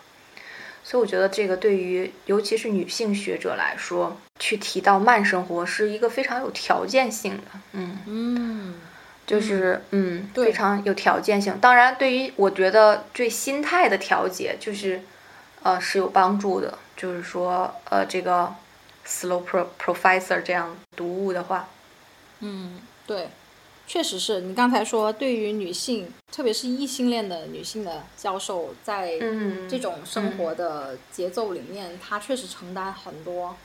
[0.84, 7.44] 所以我觉得这个对于尤其是女性学者来说，去提到慢生活是一个非常有条件性的，
[7.74, 8.76] 嗯嗯，
[9.28, 11.60] 就是嗯对非常有条件性。
[11.60, 15.02] 当然，对于我觉得对心态的调节，就是
[15.62, 16.80] 呃是有帮助的。
[16.96, 18.52] 就是说呃这个
[19.06, 21.70] slow pro professor 这样读物的话，
[22.40, 23.30] 嗯，对，
[23.86, 33.56] 确实是你刚才说，对于女性，特别是异性恋的女性的教授，在嗯这种生活的节奏里面，她确实承担很多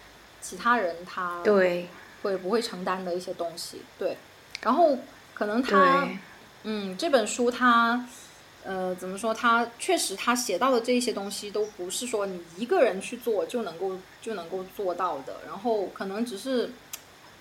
[0.43, 1.89] 其他人她对
[2.23, 3.81] 会不会承担的一些东西。
[3.99, 4.19] 对，
[4.61, 4.99] 然后
[5.43, 6.09] 可能他
[6.63, 8.07] 嗯，这本书他，
[8.65, 9.35] 呃，怎么说？
[9.35, 15.39] 他确实，他写到的这些东西都不是说你一个人去做就能够就能够做到的。
[15.49, 16.71] 然后可能只是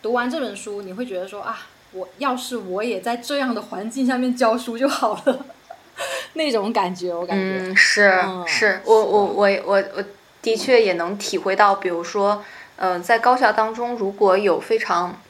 [0.02, 5.46] 读完这本书，你会觉得说啊，我要是我也在这样的环境下面教书就好了，
[6.34, 7.60] 那种感觉，我感觉。
[7.60, 10.04] 嗯，是、嗯是，我我我我我
[10.42, 12.44] 的确也能体会到，比如说，
[12.78, 15.22] 嗯、在高校当中，如果有非常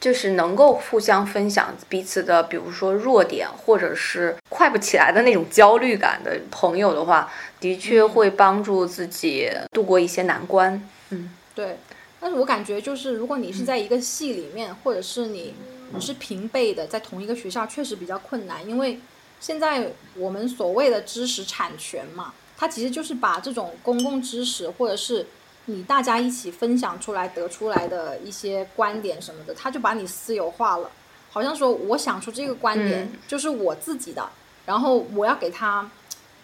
[0.00, 10.88] 就是能够互相分享彼此的，比如说弱点，或者是快不起来的那种焦虑感的朋友的话，的确嗯会帮助自己度过一些难关。
[11.10, 11.76] 嗯对，
[12.18, 15.52] 但是我感觉就是，如果你是在一个系里面，或者是你
[15.92, 18.98] 你是平辈的，在同一个学校，确实比较困难，因为
[19.38, 19.86] 现在
[20.16, 25.26] 我们所谓的知识产权嘛，它其实就是把这种公共知识，或者是
[25.70, 30.90] 你大家一起分享出来得出来的一些观点什么的，他就把你私有化了，
[31.30, 34.28] 好像说我想出这个观点嗯就是我自己的，
[34.66, 35.88] 然后我要给他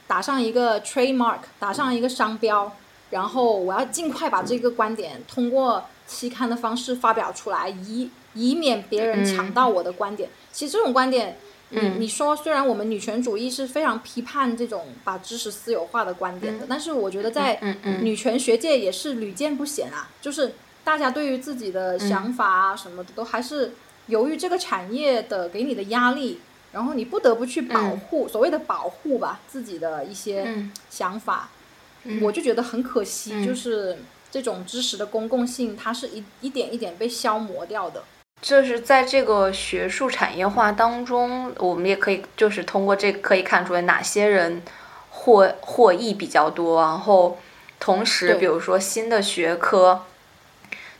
[0.06, 2.72] 打上一个 trademark，打上一个商标。
[3.08, 10.28] 然后我要尽快把这个观点通过期刊的方式发表出来，以以免别人抢到我的观点。
[10.52, 11.45] 其实这种观点，你
[11.76, 12.00] 嗯。
[12.00, 17.60] 你说虽然我们女权主义是非常批判这种把知识私有化的观点的，但是我觉得在
[18.02, 23.72] 女权学界也是屡见不鲜啊，就是大家对于自己的想法啊什么的，都还是
[24.06, 26.40] 由于这个产业的给你的压力，
[26.72, 30.72] 然后你不得不去保护、所谓的保护吧自己的一些嗯。
[30.90, 31.50] 想法。
[32.04, 32.20] 嗯。
[32.22, 33.46] 我就觉得很可惜，嗯。
[33.46, 33.98] 就是
[34.30, 38.04] 这种知识的公共性，它是一一点一点被消磨掉的。
[38.42, 44.62] 就是在这个学术产业化当中，我们也可以就是通过这可以看出来哪些人
[45.10, 47.38] 获获益比较多，然后
[47.80, 50.04] 同时比如说新的学科，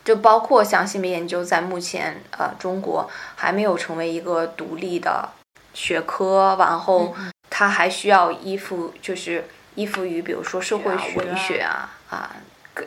[0.05, 5.29] 就包括像性别研究，在目前呃中国还没有成为一个独立的
[5.73, 9.45] 学科，然后嗯它还需要依附就是
[9.77, 12.37] 依附于比如说社会学啊啊啊。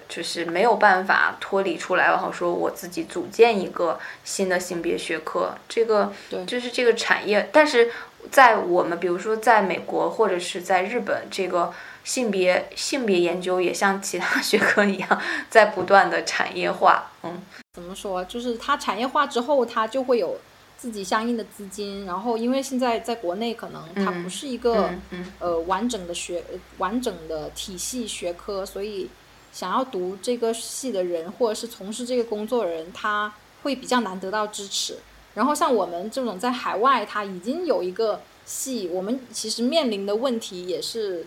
[0.08, 7.50] 就是没有办法脱离出来，然后说我自己组建一个新的性别学科，这个对就是这个产业。
[7.52, 7.92] 但是
[8.32, 11.74] 在我们比如说在美国或者是在日本，这个
[12.04, 17.12] 性别性别研究也像其他 学科一样，在不断的产业化。
[17.24, 17.42] 嗯
[17.74, 18.26] 怎么说？
[18.26, 20.38] 就是它产业化之后，它就会有
[20.76, 22.06] 自己相应的资金。
[22.06, 29.10] 然后，因为现在在国内可能它嗯不是一个、嗯嗯呃完整的学呃完整的体系学科，所以
[29.52, 33.34] 想要读这个系的人，或者是从事这个工作的人，他
[33.64, 34.98] 会比较难得到支持。
[35.34, 41.26] 然后像我们这种在海外，他已经有一个系，我们其实面临的问题也是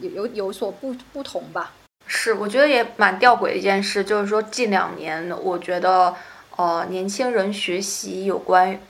[0.00, 1.74] 有有有所不不同吧。
[2.06, 6.14] 是，我觉得也蛮吊诡的一件事，就是说近两年，我觉得
[6.56, 8.80] 呃年轻人学习有关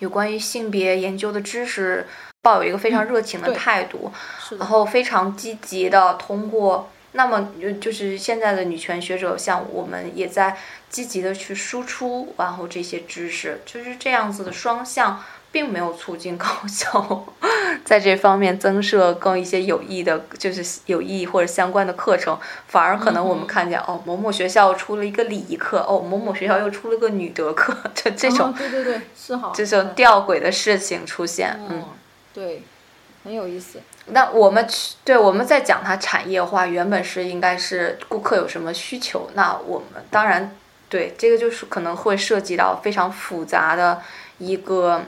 [0.00, 2.06] 有关于性别研究的知识，
[2.42, 4.10] 抱有一个非常热情的态度。
[4.58, 10.56] 然，后非常积极的通过，那么就就是现在的女权学者，像我们也在
[10.88, 17.26] 积极的去输出，然后这些知识，就是这样子的双向，并没有促进高校
[17.84, 22.38] 在这方面增设更一些有益的，就是有益或者相关的课程，
[22.68, 31.68] 反而可能我们嗯看见、哦，某某学校出了一个礼仪课，哦，某某学校又出了个女德课，这这种、哦、对对对，是好，这种吊诡的事情出现，嗯。
[31.70, 31.84] 嗯，
[32.32, 32.62] 对，
[33.24, 33.80] 很有意思。
[34.12, 40.56] 那我们去对我们在讲它产业化，原本是应该是顾客有什么需求，那我们当然
[40.88, 44.02] 对这个就是可能会涉及到非常复杂的
[44.38, 45.02] 一个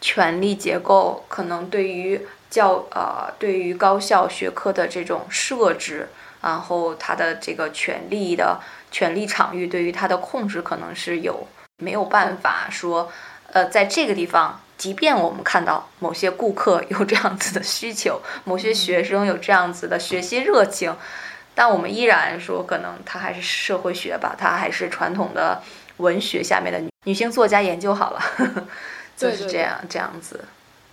[0.00, 6.08] 权力结构，可能对于教呃对于高校学科的这种设置，
[6.40, 8.60] 然后它的这个权力的
[8.90, 11.46] 权力场域对于它的控制，可能是有
[11.78, 13.10] 没有办法说
[13.52, 14.60] 呃在这个地方。
[14.78, 20.94] 即便我们看到某些顾客有这样子的需求， 某些学生有这样子的学习热情，
[21.54, 25.60] 但我们依然说，可能他还是社会学吧，他还是传统的
[25.96, 28.22] 文学下面的女女性作家研究好了，
[29.16, 30.44] 就是这样这样子。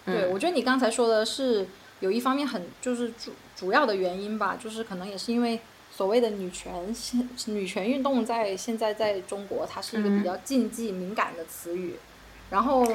[0.04, 1.68] 对，我觉得你刚才说的是
[2.00, 5.60] 有一方面很就是主主要的原因吧，就是可能也是因为
[5.96, 11.96] 所谓的女权现女权运动在现在在中国它是一个比较禁忌敏感的词语，
[12.50, 12.86] 然后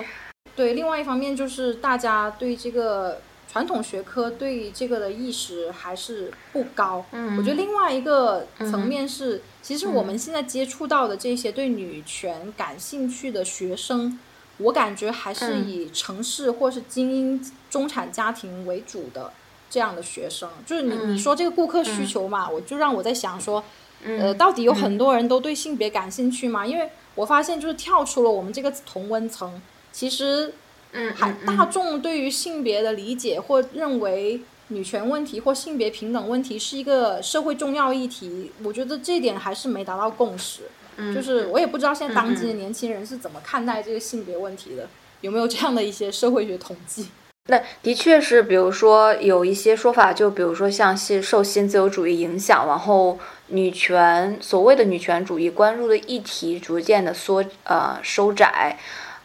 [0.57, 3.20] 对另外一方面就是大家对这个
[3.51, 7.05] 传统学科对这个的意识还是不高。
[7.12, 14.18] 嗯，我觉得另外一个层面是，其实我们现在接触到的这些对女权感兴趣的学生。
[14.59, 19.32] 我感觉还是以城市或是精英中产家庭为主的
[19.70, 23.64] 这样的学生，就是你你说这个顾客需求嘛，我就让我在想说，
[24.05, 26.66] 呃，到底有很多人都对性别感兴趣吗？
[26.66, 29.62] 因为我发现就是跳出了我们这个同温层，
[29.93, 30.55] 其实，
[30.93, 40.62] 嗯，还大众对于性别的理解或认为女权问题或性别平等问题是一个社会重要议题，我觉得这点还是没达到共识。
[40.97, 44.88] 嗯就是我也不知道现在当今的年轻人是怎么看待这个性别问题的，
[45.22, 47.09] 有没有这样的一些社会学统计？
[47.49, 53.18] 那的确是，比如说有一些说法，就比如说像新受新自由主义影响，然后
[53.49, 58.78] 女权所谓的女权主义关注的议题逐渐的缩呃收窄，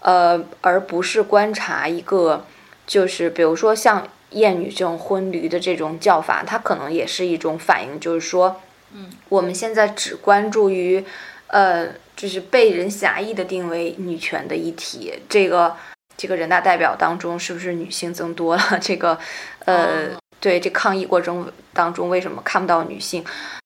[0.05, 2.45] 呃，而不是观察一个
[2.85, 8.61] 就是比如说像厌女这种、婚驴的这种叫法，它可能也是一种反应，就是说，
[8.93, 11.03] 嗯，我们现在只关注于。
[11.47, 15.73] 呃，就是被人狭义的定为女权的议题，这个
[16.17, 18.63] 这个人大代表当中是不是女性增多了？
[18.81, 19.17] 这个，
[19.65, 23.23] 呃，对，这抗议过程当中为什么看不到女性？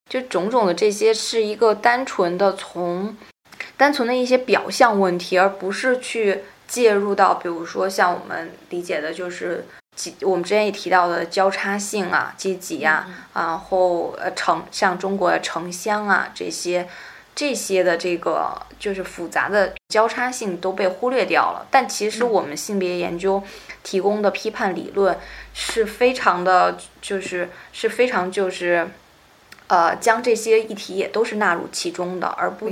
[0.10, 3.16] 就种种的这些是一个单纯的从
[3.80, 9.66] 单纯的一些表象问题，而不是去介入到，比如说像我们理解的，就是
[10.24, 16.90] 我们之前也提到的交叉性啊、阶级啊，然后呃城像中国的城乡啊这些。
[17.36, 23.42] 这些的这个就是复杂的交叉性都被忽略掉了，但其实我们性别研究
[23.82, 25.18] 提供的批判理论
[25.54, 28.90] 是非常的，就是是非常就是，
[29.68, 32.70] 呃，将这些议题也都是纳入其中的，而不，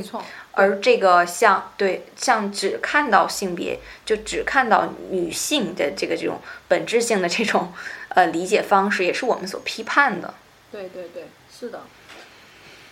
[0.57, 7.71] 而这个像对像只看到性别就只看到女性的这个这种本质性的这种
[8.09, 10.33] 呃理解方式，也是我们所批判的。
[10.71, 11.81] 对对对，是的。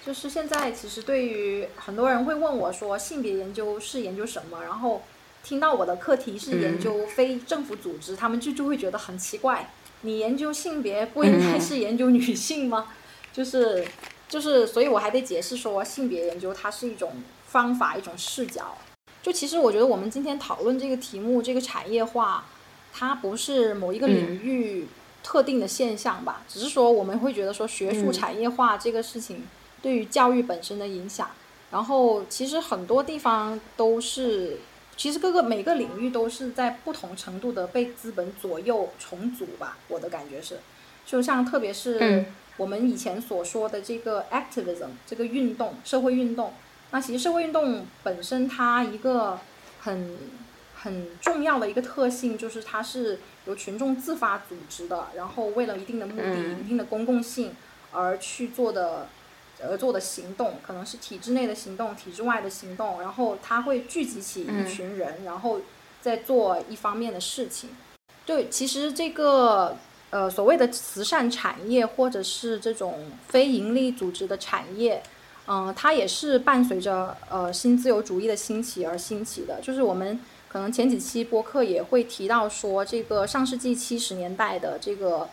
[0.05, 4.61] 就是现在，其实对于很多人会问我说，性别研究是研究什么？
[4.63, 5.01] 然后
[5.43, 9.71] 听到我的课题是研究非政府组织，他们就就会觉得很奇怪。
[10.01, 12.93] 你研究性别不应该是研究女性吗？
[13.33, 13.83] 就是
[14.29, 17.11] 就是，所以我还得解释说，性别研究它是一种
[17.55, 18.75] 方法，一种视角。
[19.23, 22.43] 就其实我觉得我们今天讨论这个题目，这个产业化，
[22.91, 24.87] 它不是某一个领域
[25.23, 26.43] 特定的现象吧？
[26.49, 29.45] 只是说我们会觉得说学术产业化这个事情。
[29.81, 31.29] 对于教育本身的影响，
[31.71, 34.57] 然后其实很多地方都是，
[34.97, 39.77] 其实各个每个领域都是在不同程度的被资本左右重组吧。
[39.87, 40.59] 我的感觉是，
[41.05, 42.25] 就像特别是
[42.57, 46.53] 我们以前所说的这个 activism 这个运动，社会运动，
[46.91, 49.39] 那其实社会运动本身它一个
[49.81, 50.17] 很
[50.75, 57.55] 很重要的一个特性就是它是由群众自发组织的，然后为了一定的目的、一定的公共性
[57.91, 59.07] 而去做的。
[59.65, 65.61] 而做的行动可能是体制内的行动，体制外的行动，然后他会聚集起一群人，然后
[66.01, 67.69] 再做一方面的事情。
[68.25, 69.77] 对，其实这个
[70.09, 75.01] 呃所谓的慈善产业或者是这种非盈利组织的产业，
[75.47, 79.59] 嗯，它也是伴随着呃新自由主义的兴起而兴起的。
[79.61, 85.29] 就是我们可能前几期播客也会提到说，这个上世纪七十年代的这个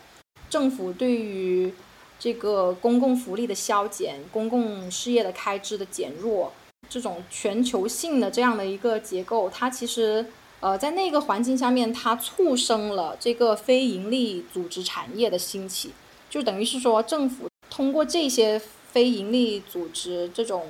[0.51, 1.73] 政府对于
[2.19, 6.53] 这个公共福利的削减，公共事业的开支的减弱，
[6.89, 10.27] 这种全球性的这样的一个结构，它其实
[10.61, 15.93] 呃在那个环境下面，它促生了这个非盈利组织产业的兴起，
[16.29, 18.61] 就等于是说政府通过这些
[18.93, 20.66] 非盈利组织这种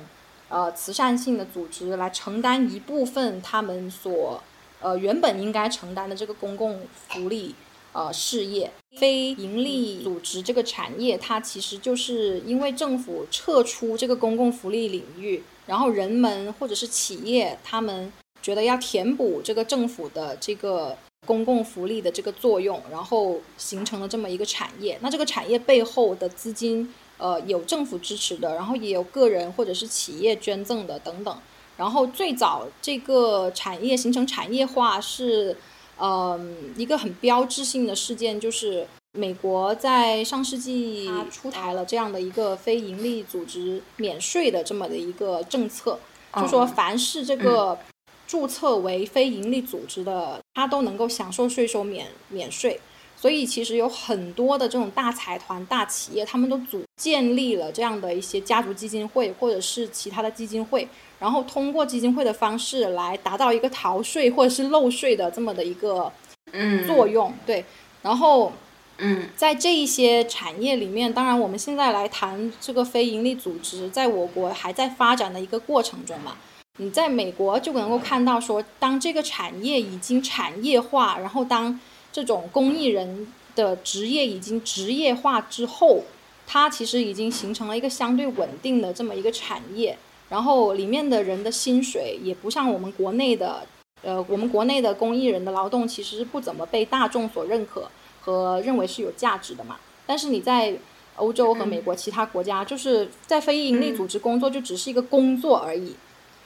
[0.49, 4.41] 呃慈善性的组织来承担一部分他们所
[4.79, 7.53] 呃原本应该承担的这个公共福利。
[7.95, 18.11] 呃，事业非盈利组织这个产业，它其实就是因为政府撤出这个公共福利领域，然后人们或者是企业，他们
[18.41, 20.97] 觉得要填补这个政府的这个
[21.27, 24.97] 公共福利的这个作用，然后形成了这么一个产业。
[25.01, 26.91] 那这个产业背后的资金，
[27.23, 31.37] 呃，有政府支持的，然后也有个人或者是企业捐赠的等等。
[31.77, 35.55] 然后最早这个产业形成产业化是。
[35.99, 45.99] 嗯，一个很标志性的事件就是美国在上世纪出台了这样的一个非盈利组织免税的这么的一个政策，
[46.35, 47.77] 就说凡是这个
[48.25, 52.79] 注册为非盈利组织的，它都能够享受税收免免税。
[53.23, 60.85] 所以其实有很多的这种大财团、大企业，他们都组建立了这样的一些家族基金会，或者是其他的基金会，
[61.19, 66.11] 然后通过基金会的方式来达到一个逃税或者是漏税的这么的一个
[66.51, 67.33] 嗯作用。
[67.45, 67.63] 对，
[68.01, 68.51] 然后
[68.97, 76.35] 嗯，在这一些产业里面，当然我们现在来谈这个非营利组织，在我国还在发展的一个过程中嘛。
[76.77, 81.79] 你在美国就能够看到说，当这个产业已经产业化，然后当
[82.13, 86.03] 这种公益人的职业已经职业化之后，
[86.47, 89.97] 它其实已经形成了一个相对稳定的这么一个产业。
[90.29, 93.67] 然后里面的人的薪水也不像我们国内的，
[94.01, 97.89] 呃，我们国内的公益人的劳动其实是不怎么被大众所认可
[98.21, 99.77] 和认为是有价值的嘛。
[100.05, 100.75] 但是你在
[101.17, 105.95] 欧洲和美国其他国家，就是在非营利组织工作就只是一个工作而已。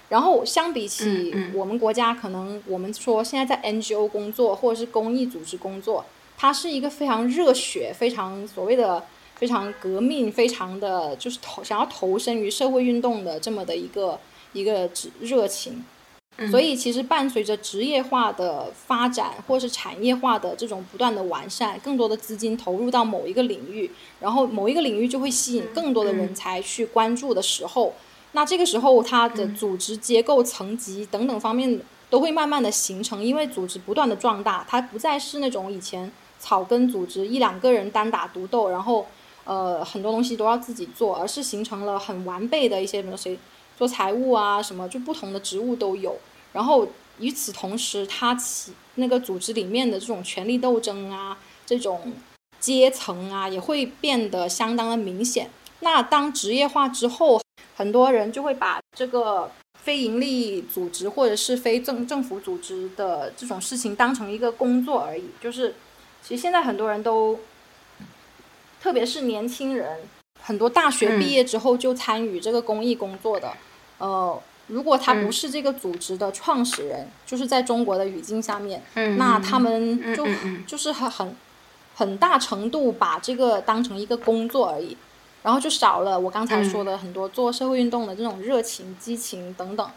[0.09, 6.05] 然后相比起我们国家，可能我们说现在在 NGO 工作或者是公益组织工作，
[6.37, 9.03] 它是一个非常热血、非常所谓的
[9.35, 14.19] 非常革命、非常的就是投想要投身于社会运动的这么的一个
[14.53, 14.89] 一个
[15.19, 15.83] 热情。
[16.51, 23.89] 所以其实伴随着职业化的发展或是产业化的这种不断的完善，更多的资金投入到某一个领域，
[24.19, 27.93] 然后某一个领域就会吸引更多的人才去关注的时候。
[28.33, 39.07] 那这个时候，它的组织结构、层级等等方面都会慢慢的形成，因为组织不断的壮大，它不再是那种以前草根组织一两个人单打独斗，然后
[39.45, 43.39] 呃很多东西都要自己做，而是形成了很完备的一些，什么谁
[43.75, 46.15] 做财务啊什么，就不同的职务都有。
[46.53, 46.87] 然后
[47.19, 52.13] 与此同时，它起那个组织里面的这种权力斗争啊，这种
[52.59, 55.49] 阶层啊，也会变得相当的明显。
[55.81, 57.41] 那当职业化之后，
[57.75, 65.25] 很多人就会把这个非盈利组织或者是非政政府组织的这种事情当成一个工作而已。
[65.39, 65.75] 就是，
[66.23, 67.39] 其实现在很多人都，
[68.81, 69.99] 特别是年轻人，
[70.41, 73.53] 很多大学毕业之后就参与这个公益工作的。
[73.99, 78.83] 呃，如果他不是这个组织的创始人，就是在中国的语境下面，
[79.17, 80.27] 那他们就
[80.65, 81.35] 就是很很
[81.95, 84.97] 很大程度把这个当成一个工作而已。
[85.47, 89.89] 然后就少了我刚才说的很多做社会运动的这种热情、激情等等，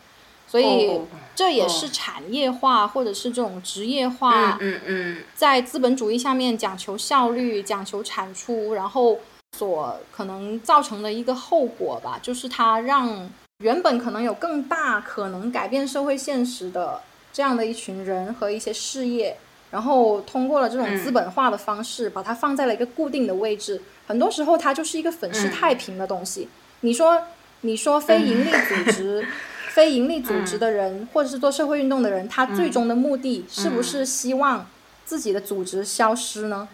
[0.46, 1.00] 所以
[1.34, 9.18] 这也是产业化或者是这种职业化，嗯嗯，在资本主义下面讲求效率、讲求产出，然后
[9.58, 13.28] 所可能造成的一个后果吧，就是它让
[13.58, 17.00] 原本可能有更大可能改变社会现实的
[17.32, 19.36] 这样的一群人和一些事业。
[19.72, 23.80] 然后通过了这种资本化的方式，把它放在了一个固定的位置。
[24.10, 26.48] 很多时候，它就是一个粉饰太平的东西。
[26.80, 27.22] 你说，
[27.60, 29.24] 你说非盈利组织、
[29.70, 34.66] 非盈利组织的人，或者是做社会运动的人，他最终的目的是不是希望
[35.04, 36.66] 自己的组织消失呢？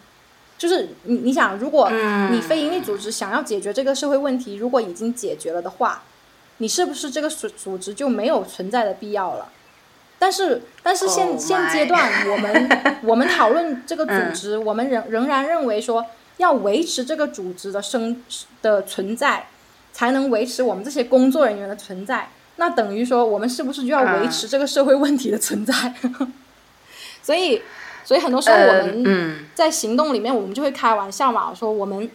[0.57, 1.91] 就是你，你想，如果
[2.33, 6.05] 你非盈利组织想要解决这个社会问题，如果已经解决了的话，
[6.57, 9.53] 你是不是这个组组织就没有存在的必要了？
[10.19, 12.69] 但是，但是现现阶段，我们
[13.05, 16.07] 我们讨论这个组织，我们仍仍然认为说，
[16.39, 18.23] 要维持这个组织的生
[18.63, 19.49] 的存在，
[19.93, 22.31] 才能维持我们这些工作人员的存在。
[22.57, 25.95] 那等于说，我们是不是就要维持这个社会问题的存在？
[27.23, 27.61] 所以，
[28.05, 32.11] 所以很多时候我们在行动里面，我们就会开玩笑嘛，说我们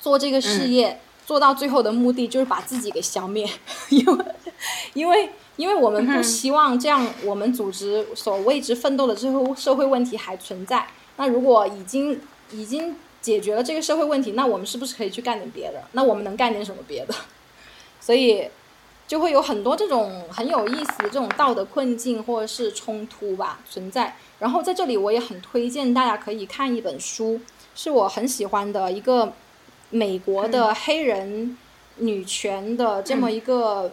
[0.00, 3.48] 做这个事业做到最后的目的就是把自己给消灭，
[3.90, 4.24] 因为
[4.94, 5.30] 因为。
[5.56, 10.86] 因为我们不希望这样，我们组织所为之奋斗的最后社会问题还存在。
[11.16, 12.94] 那如果已经已经
[13.26, 15.82] 解决了这个社会问题，那我们是不是可以去干点别的？
[15.92, 17.14] 那我们能干点什么别的？
[18.00, 18.48] 所以
[19.08, 24.14] 就会有很多这种很有意思的这种道德困境或者是冲突吧存在。
[24.38, 27.40] 然后在这里我也很推荐大家可以看一本书，
[27.74, 29.32] 是我很喜欢的一个
[29.90, 31.58] 美国的黑人
[31.96, 33.90] 女权的这么一个。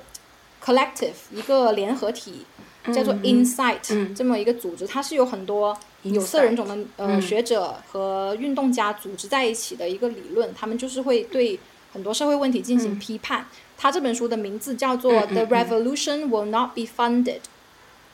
[0.66, 2.46] Collective 一个联合体
[2.86, 11.60] 叫做 Insight 这么一个组织，它是有很多有色人种的呃学者和运动家组织在一起的一个理论，他们就是会对
[11.92, 13.48] 很多社会问题进行批判。
[13.78, 17.42] 他这本书的名字叫做 The Revolution Will Not Be Funded。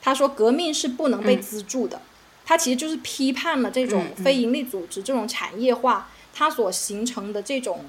[0.01, 2.01] 他说革命是不能被资助的。
[2.45, 7.85] 他其实就是批判了这种非营利组织这种产业化，它所形成的这种。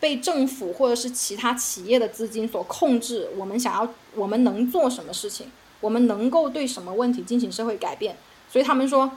[0.00, 5.46] 被政府或者是其他企业的资金所控制，我们想要，我们能做什么事情？
[5.80, 8.14] 我们能够对什么问题进行社会改变？
[8.50, 9.10] 所以他们说，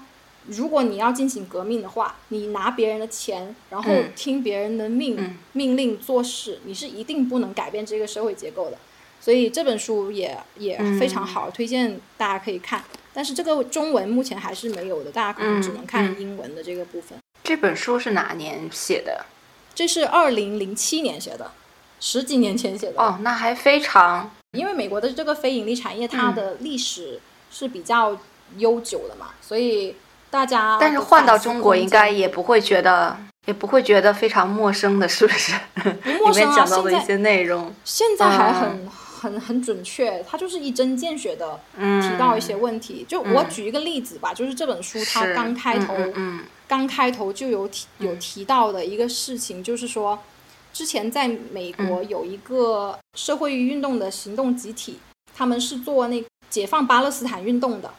[0.47, 8.77] 如果你要进行革命的话，你拿别人的钱，然后听别人的命命令做事，你是一定不能改变这个社会结构的。
[9.19, 12.83] 所以这本书也也非常好，推荐大家可以看。
[13.13, 17.17] 但是这个中文目前还是没有的，大家可能只能看英文的这个部分。
[17.43, 19.25] 这本书是哪年写的？
[19.73, 21.51] 这是二零零七年写的，
[21.99, 23.01] 十几年前写的。
[23.01, 24.31] 哦，那还非常。
[24.57, 27.19] 因为美国的这个非盈利产业，它的历史
[27.51, 28.17] 是比较
[28.57, 29.95] 悠久的嘛，所以
[30.29, 30.77] 大家。
[30.79, 35.53] 但是换到中国，应该也不会觉得，也不会觉得非常陌生的，是不是？
[35.75, 43.05] 不陌生啊， 讲到的一些内容，现在还很很很准确，它就是一针见血的提到一些问题。
[43.07, 45.95] 就我举一个例子吧，就是这本书它刚开头，
[46.67, 50.17] 刚开头就有提有提到的一个事情，就是说。
[50.73, 54.99] 之前在美国有一个社会运动的行动集体，
[55.35, 57.91] 他们是做那解放巴勒斯坦运动的。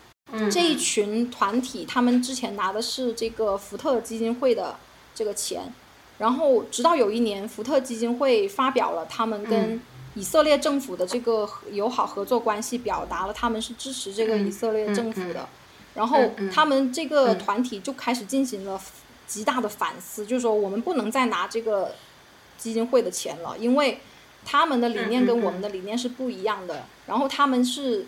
[0.50, 4.76] 这一群团体，他们之前拿的是这个福特基金会的
[5.14, 5.72] 这个钱，
[6.18, 9.80] 然后直到有一年，福特基金会发表了他们跟
[10.14, 15.48] 以色列政府的这个友好合作关系，表达了他们是支持这个以色列政府的。
[15.94, 16.18] 然后
[16.52, 18.80] 他们这个团体就开始进行了
[19.26, 21.92] 极大的反思，就是说我们不能再拿这个。
[22.58, 24.00] 基金会的钱了，因为
[24.44, 26.84] 他们的理念跟我们的理念是不一样的。
[27.06, 28.04] 然后他们是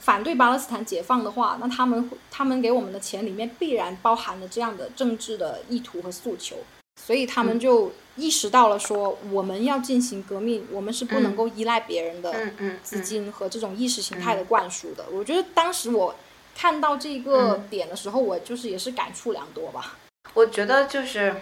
[0.00, 6.56] 反对巴勒斯坦解放的话，那他们他们给我们的钱里面必然包含了这样的政治的意图和诉求。
[7.00, 12.34] 所以他们就意识到了说，我们要进行革命，我们是不能够依赖别人的
[12.82, 15.04] 资金和这种意识形态的灌输的。
[15.12, 16.14] 我觉得当时我
[16.56, 19.96] 看到这个点的时候，我就是也是感触良多吧。
[20.34, 21.34] 我觉得就是。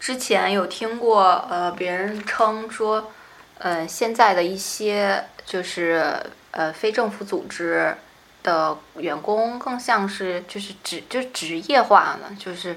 [0.00, 3.12] 之前有听过，呃，别人称说，
[3.58, 6.18] 呃，现在的一些就是
[6.52, 7.96] 呃非政府组织
[8.42, 12.76] 的员工更像是就是职就是职业化呢，就是，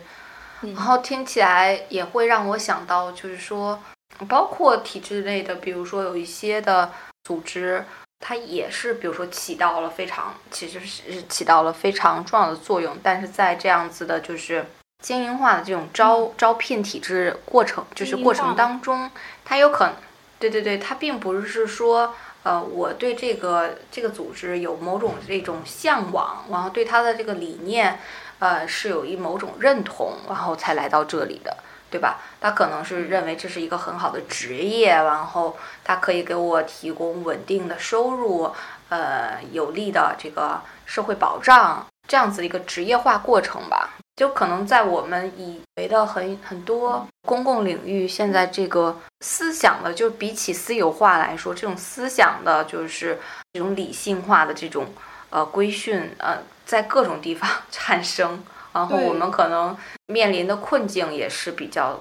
[0.61, 3.80] 然后听起来也会让我想到，就是说，
[4.28, 6.91] 包括体制内的，比如说有一些的
[7.24, 7.86] 组织，
[8.19, 14.65] 它也是，比如说起到了非常其实是起到了非常重要的作用，但是在这样子的，就是。
[15.03, 19.11] 精英化的这种招招聘体制过程，就是过程当中，
[19.43, 19.93] 它有可能，
[20.39, 27.99] 对对对，它并不是说，呃，我对这个这个组织有某种这种向往，然后对它的这个理念，
[28.39, 31.55] 呃，是有一某种认同，然后才来到这里的，
[31.89, 32.19] 对吧？
[32.41, 38.51] 他可能是认为这是一个很好的职业，然后他可以给我提供稳定的收入，
[38.89, 43.91] 呃，有利的这个社会保障，这样子一个职业化过程吧。
[44.16, 53.20] 就可能在我们以为的很很多公共领域，现在这个思想的，就比起私有化来说，这种思想的，就是
[53.53, 54.86] 这种理性化的这种
[55.32, 59.76] 呃规训，呃，在各种地方 产生，然后我们可能
[60.07, 61.99] 面临的困境也是比较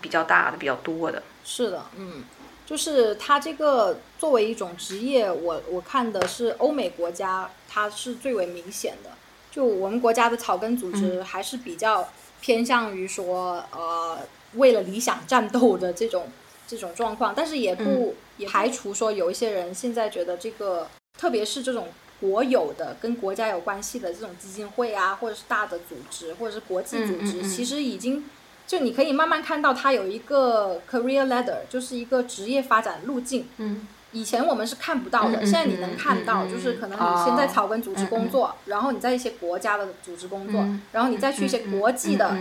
[0.00, 1.22] 比较大的、比较多的。
[1.44, 2.22] 是的，嗯，
[2.64, 9.10] 就是它这个作为一种职业，我我看的是欧美国家，它是最为明显的。
[9.56, 12.06] 就我们国家的草根组织还是比较
[12.42, 14.18] 偏向于说，呃，
[14.52, 16.28] 为了理想战斗的这种
[16.68, 20.86] 这种状况，但是也不也排除说有一些人现在觉得这个，
[21.18, 21.88] 特别是这种
[22.20, 28.22] 国有的跟国家有关系的这种基金会啊，或者是大的组织，或者是国际组织，其实已经
[28.66, 33.48] 就你可以慢慢看到它有一个 career ladder，就是一个职业发展路径。
[33.56, 33.88] 嗯。
[34.16, 42.34] 以前我们是看不到的，现在你能看到，就是可能你先在草根组织工作，然后你在一些国家的组织工作，然后你再去一些国际的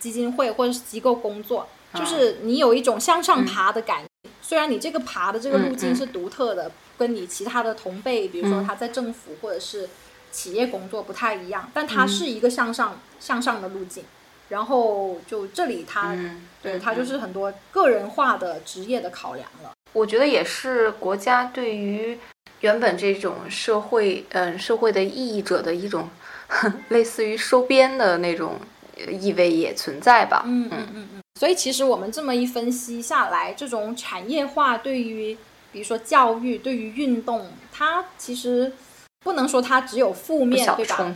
[0.00, 4.30] 基金会或者是机构工作，就是你有一种向上爬的感觉。
[4.40, 9.90] 虽然你这个爬的这个路径是独特的，跟你其他的同辈，比如说他在政府或者是
[10.30, 14.02] 企业工作不太一样，但它是一个向上向上的路径。
[14.48, 16.14] 然后就这里，它
[16.62, 19.72] 对它就是很多个人化的职业的考量了。
[19.92, 22.18] 我觉得也是国家对于
[22.60, 26.08] 原本这种社会，嗯，社会的意义者的一种
[26.88, 28.58] 类似于收编的那种
[29.20, 30.42] 意味也存在吧。
[30.46, 31.22] 嗯嗯嗯嗯。
[31.38, 35.36] 所以其实我们这么一分析下来，这种产业化对于，
[35.72, 38.72] 比如说教育，对于运动，它其实
[39.24, 41.14] 不能说它只有负面，对吧？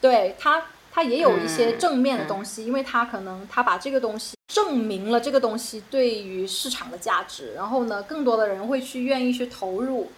[0.00, 0.62] 对它。
[0.94, 10.12] 它也有一些正面的东西，因为它可能它把这个东西证明了这个东西对于市场的价值，然后呢，更多的人会去愿意去投入，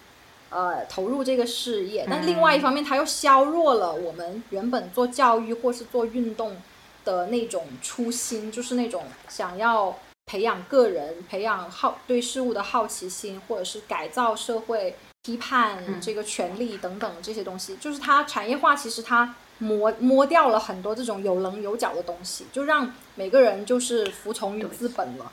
[0.51, 2.05] 呃，投入这个事业。
[2.11, 6.57] 但另外一方面，它又削弱了我们原本做教育或是做运动
[7.05, 17.77] 的那种初心，就是那种想要培养个人、培养好对事物的好奇心，或者是改造社会、批判这个权利等等这些东西。
[17.77, 19.37] 就是它产业化，其实它。
[19.59, 25.31] 磨磨掉了很多这种有棱有角的东西，就让每个人就是服从于资本了。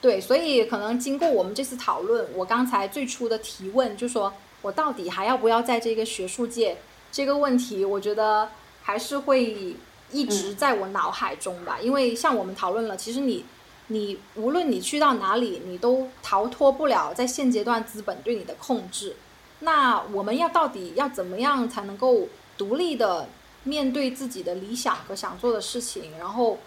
[0.00, 4.32] 对，所以可能经过我们这次讨论，我刚才最初的提问，就说
[4.62, 6.76] 我到底还要不要在这个学术界
[7.10, 8.48] 这个问题，我觉得
[8.82, 9.76] 还是会一
[10.12, 11.78] 一直在我脑海中吧。
[11.80, 13.44] 因为像我们讨论了，其实你
[13.88, 19.16] 你无论你去到哪里，你都逃脱不了在现阶段资本对你的控制。
[19.60, 22.28] 那我们要到底要怎么样才能够
[22.58, 23.26] 独立的
[23.66, 26.58] 面对自己的理想和想做的事情，然后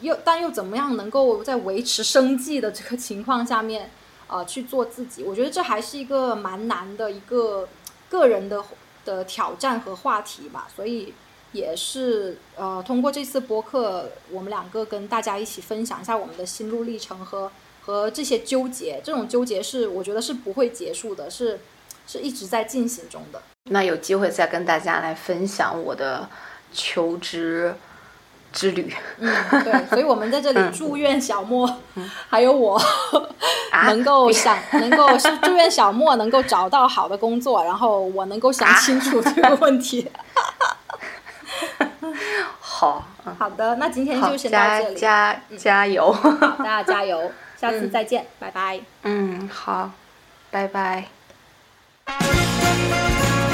[0.00, 3.90] 又但又怎么样能够在维持生计的这个情况下面，
[4.28, 5.24] 呃，去做自己？
[5.24, 7.68] 我觉得这还是一个蛮难的一个
[8.08, 8.64] 个人的
[9.04, 10.68] 的挑战和话题吧。
[10.74, 11.12] 所以
[11.50, 17.50] 也是呃，通过这次播客，我们两个跟大家一起分享一下我们的心路历程和
[17.82, 19.00] 和这些纠结。
[19.04, 21.58] 这种纠结是我觉得是不会结束的，是。
[22.06, 23.40] 是一直在进行中的。
[23.64, 26.28] 那有机会再跟大家来分享我的
[26.72, 27.74] 求职
[28.52, 28.94] 之旅。
[29.18, 29.34] 嗯，
[29.64, 31.68] 对，所以我们在这里祝愿小莫，
[32.30, 32.80] 还有我，
[33.86, 40.10] 能够想，能够是 祝愿小莫能够找到好的工作，然后我能够想清楚这个问题。
[42.60, 43.04] 好，
[43.38, 46.14] 好的，那今天就先到这里，加加油，
[46.58, 48.78] 大家加油，下次再见，拜拜。
[49.02, 49.90] 嗯，好，
[50.50, 51.15] 拜拜。
[52.06, 53.45] Thank you.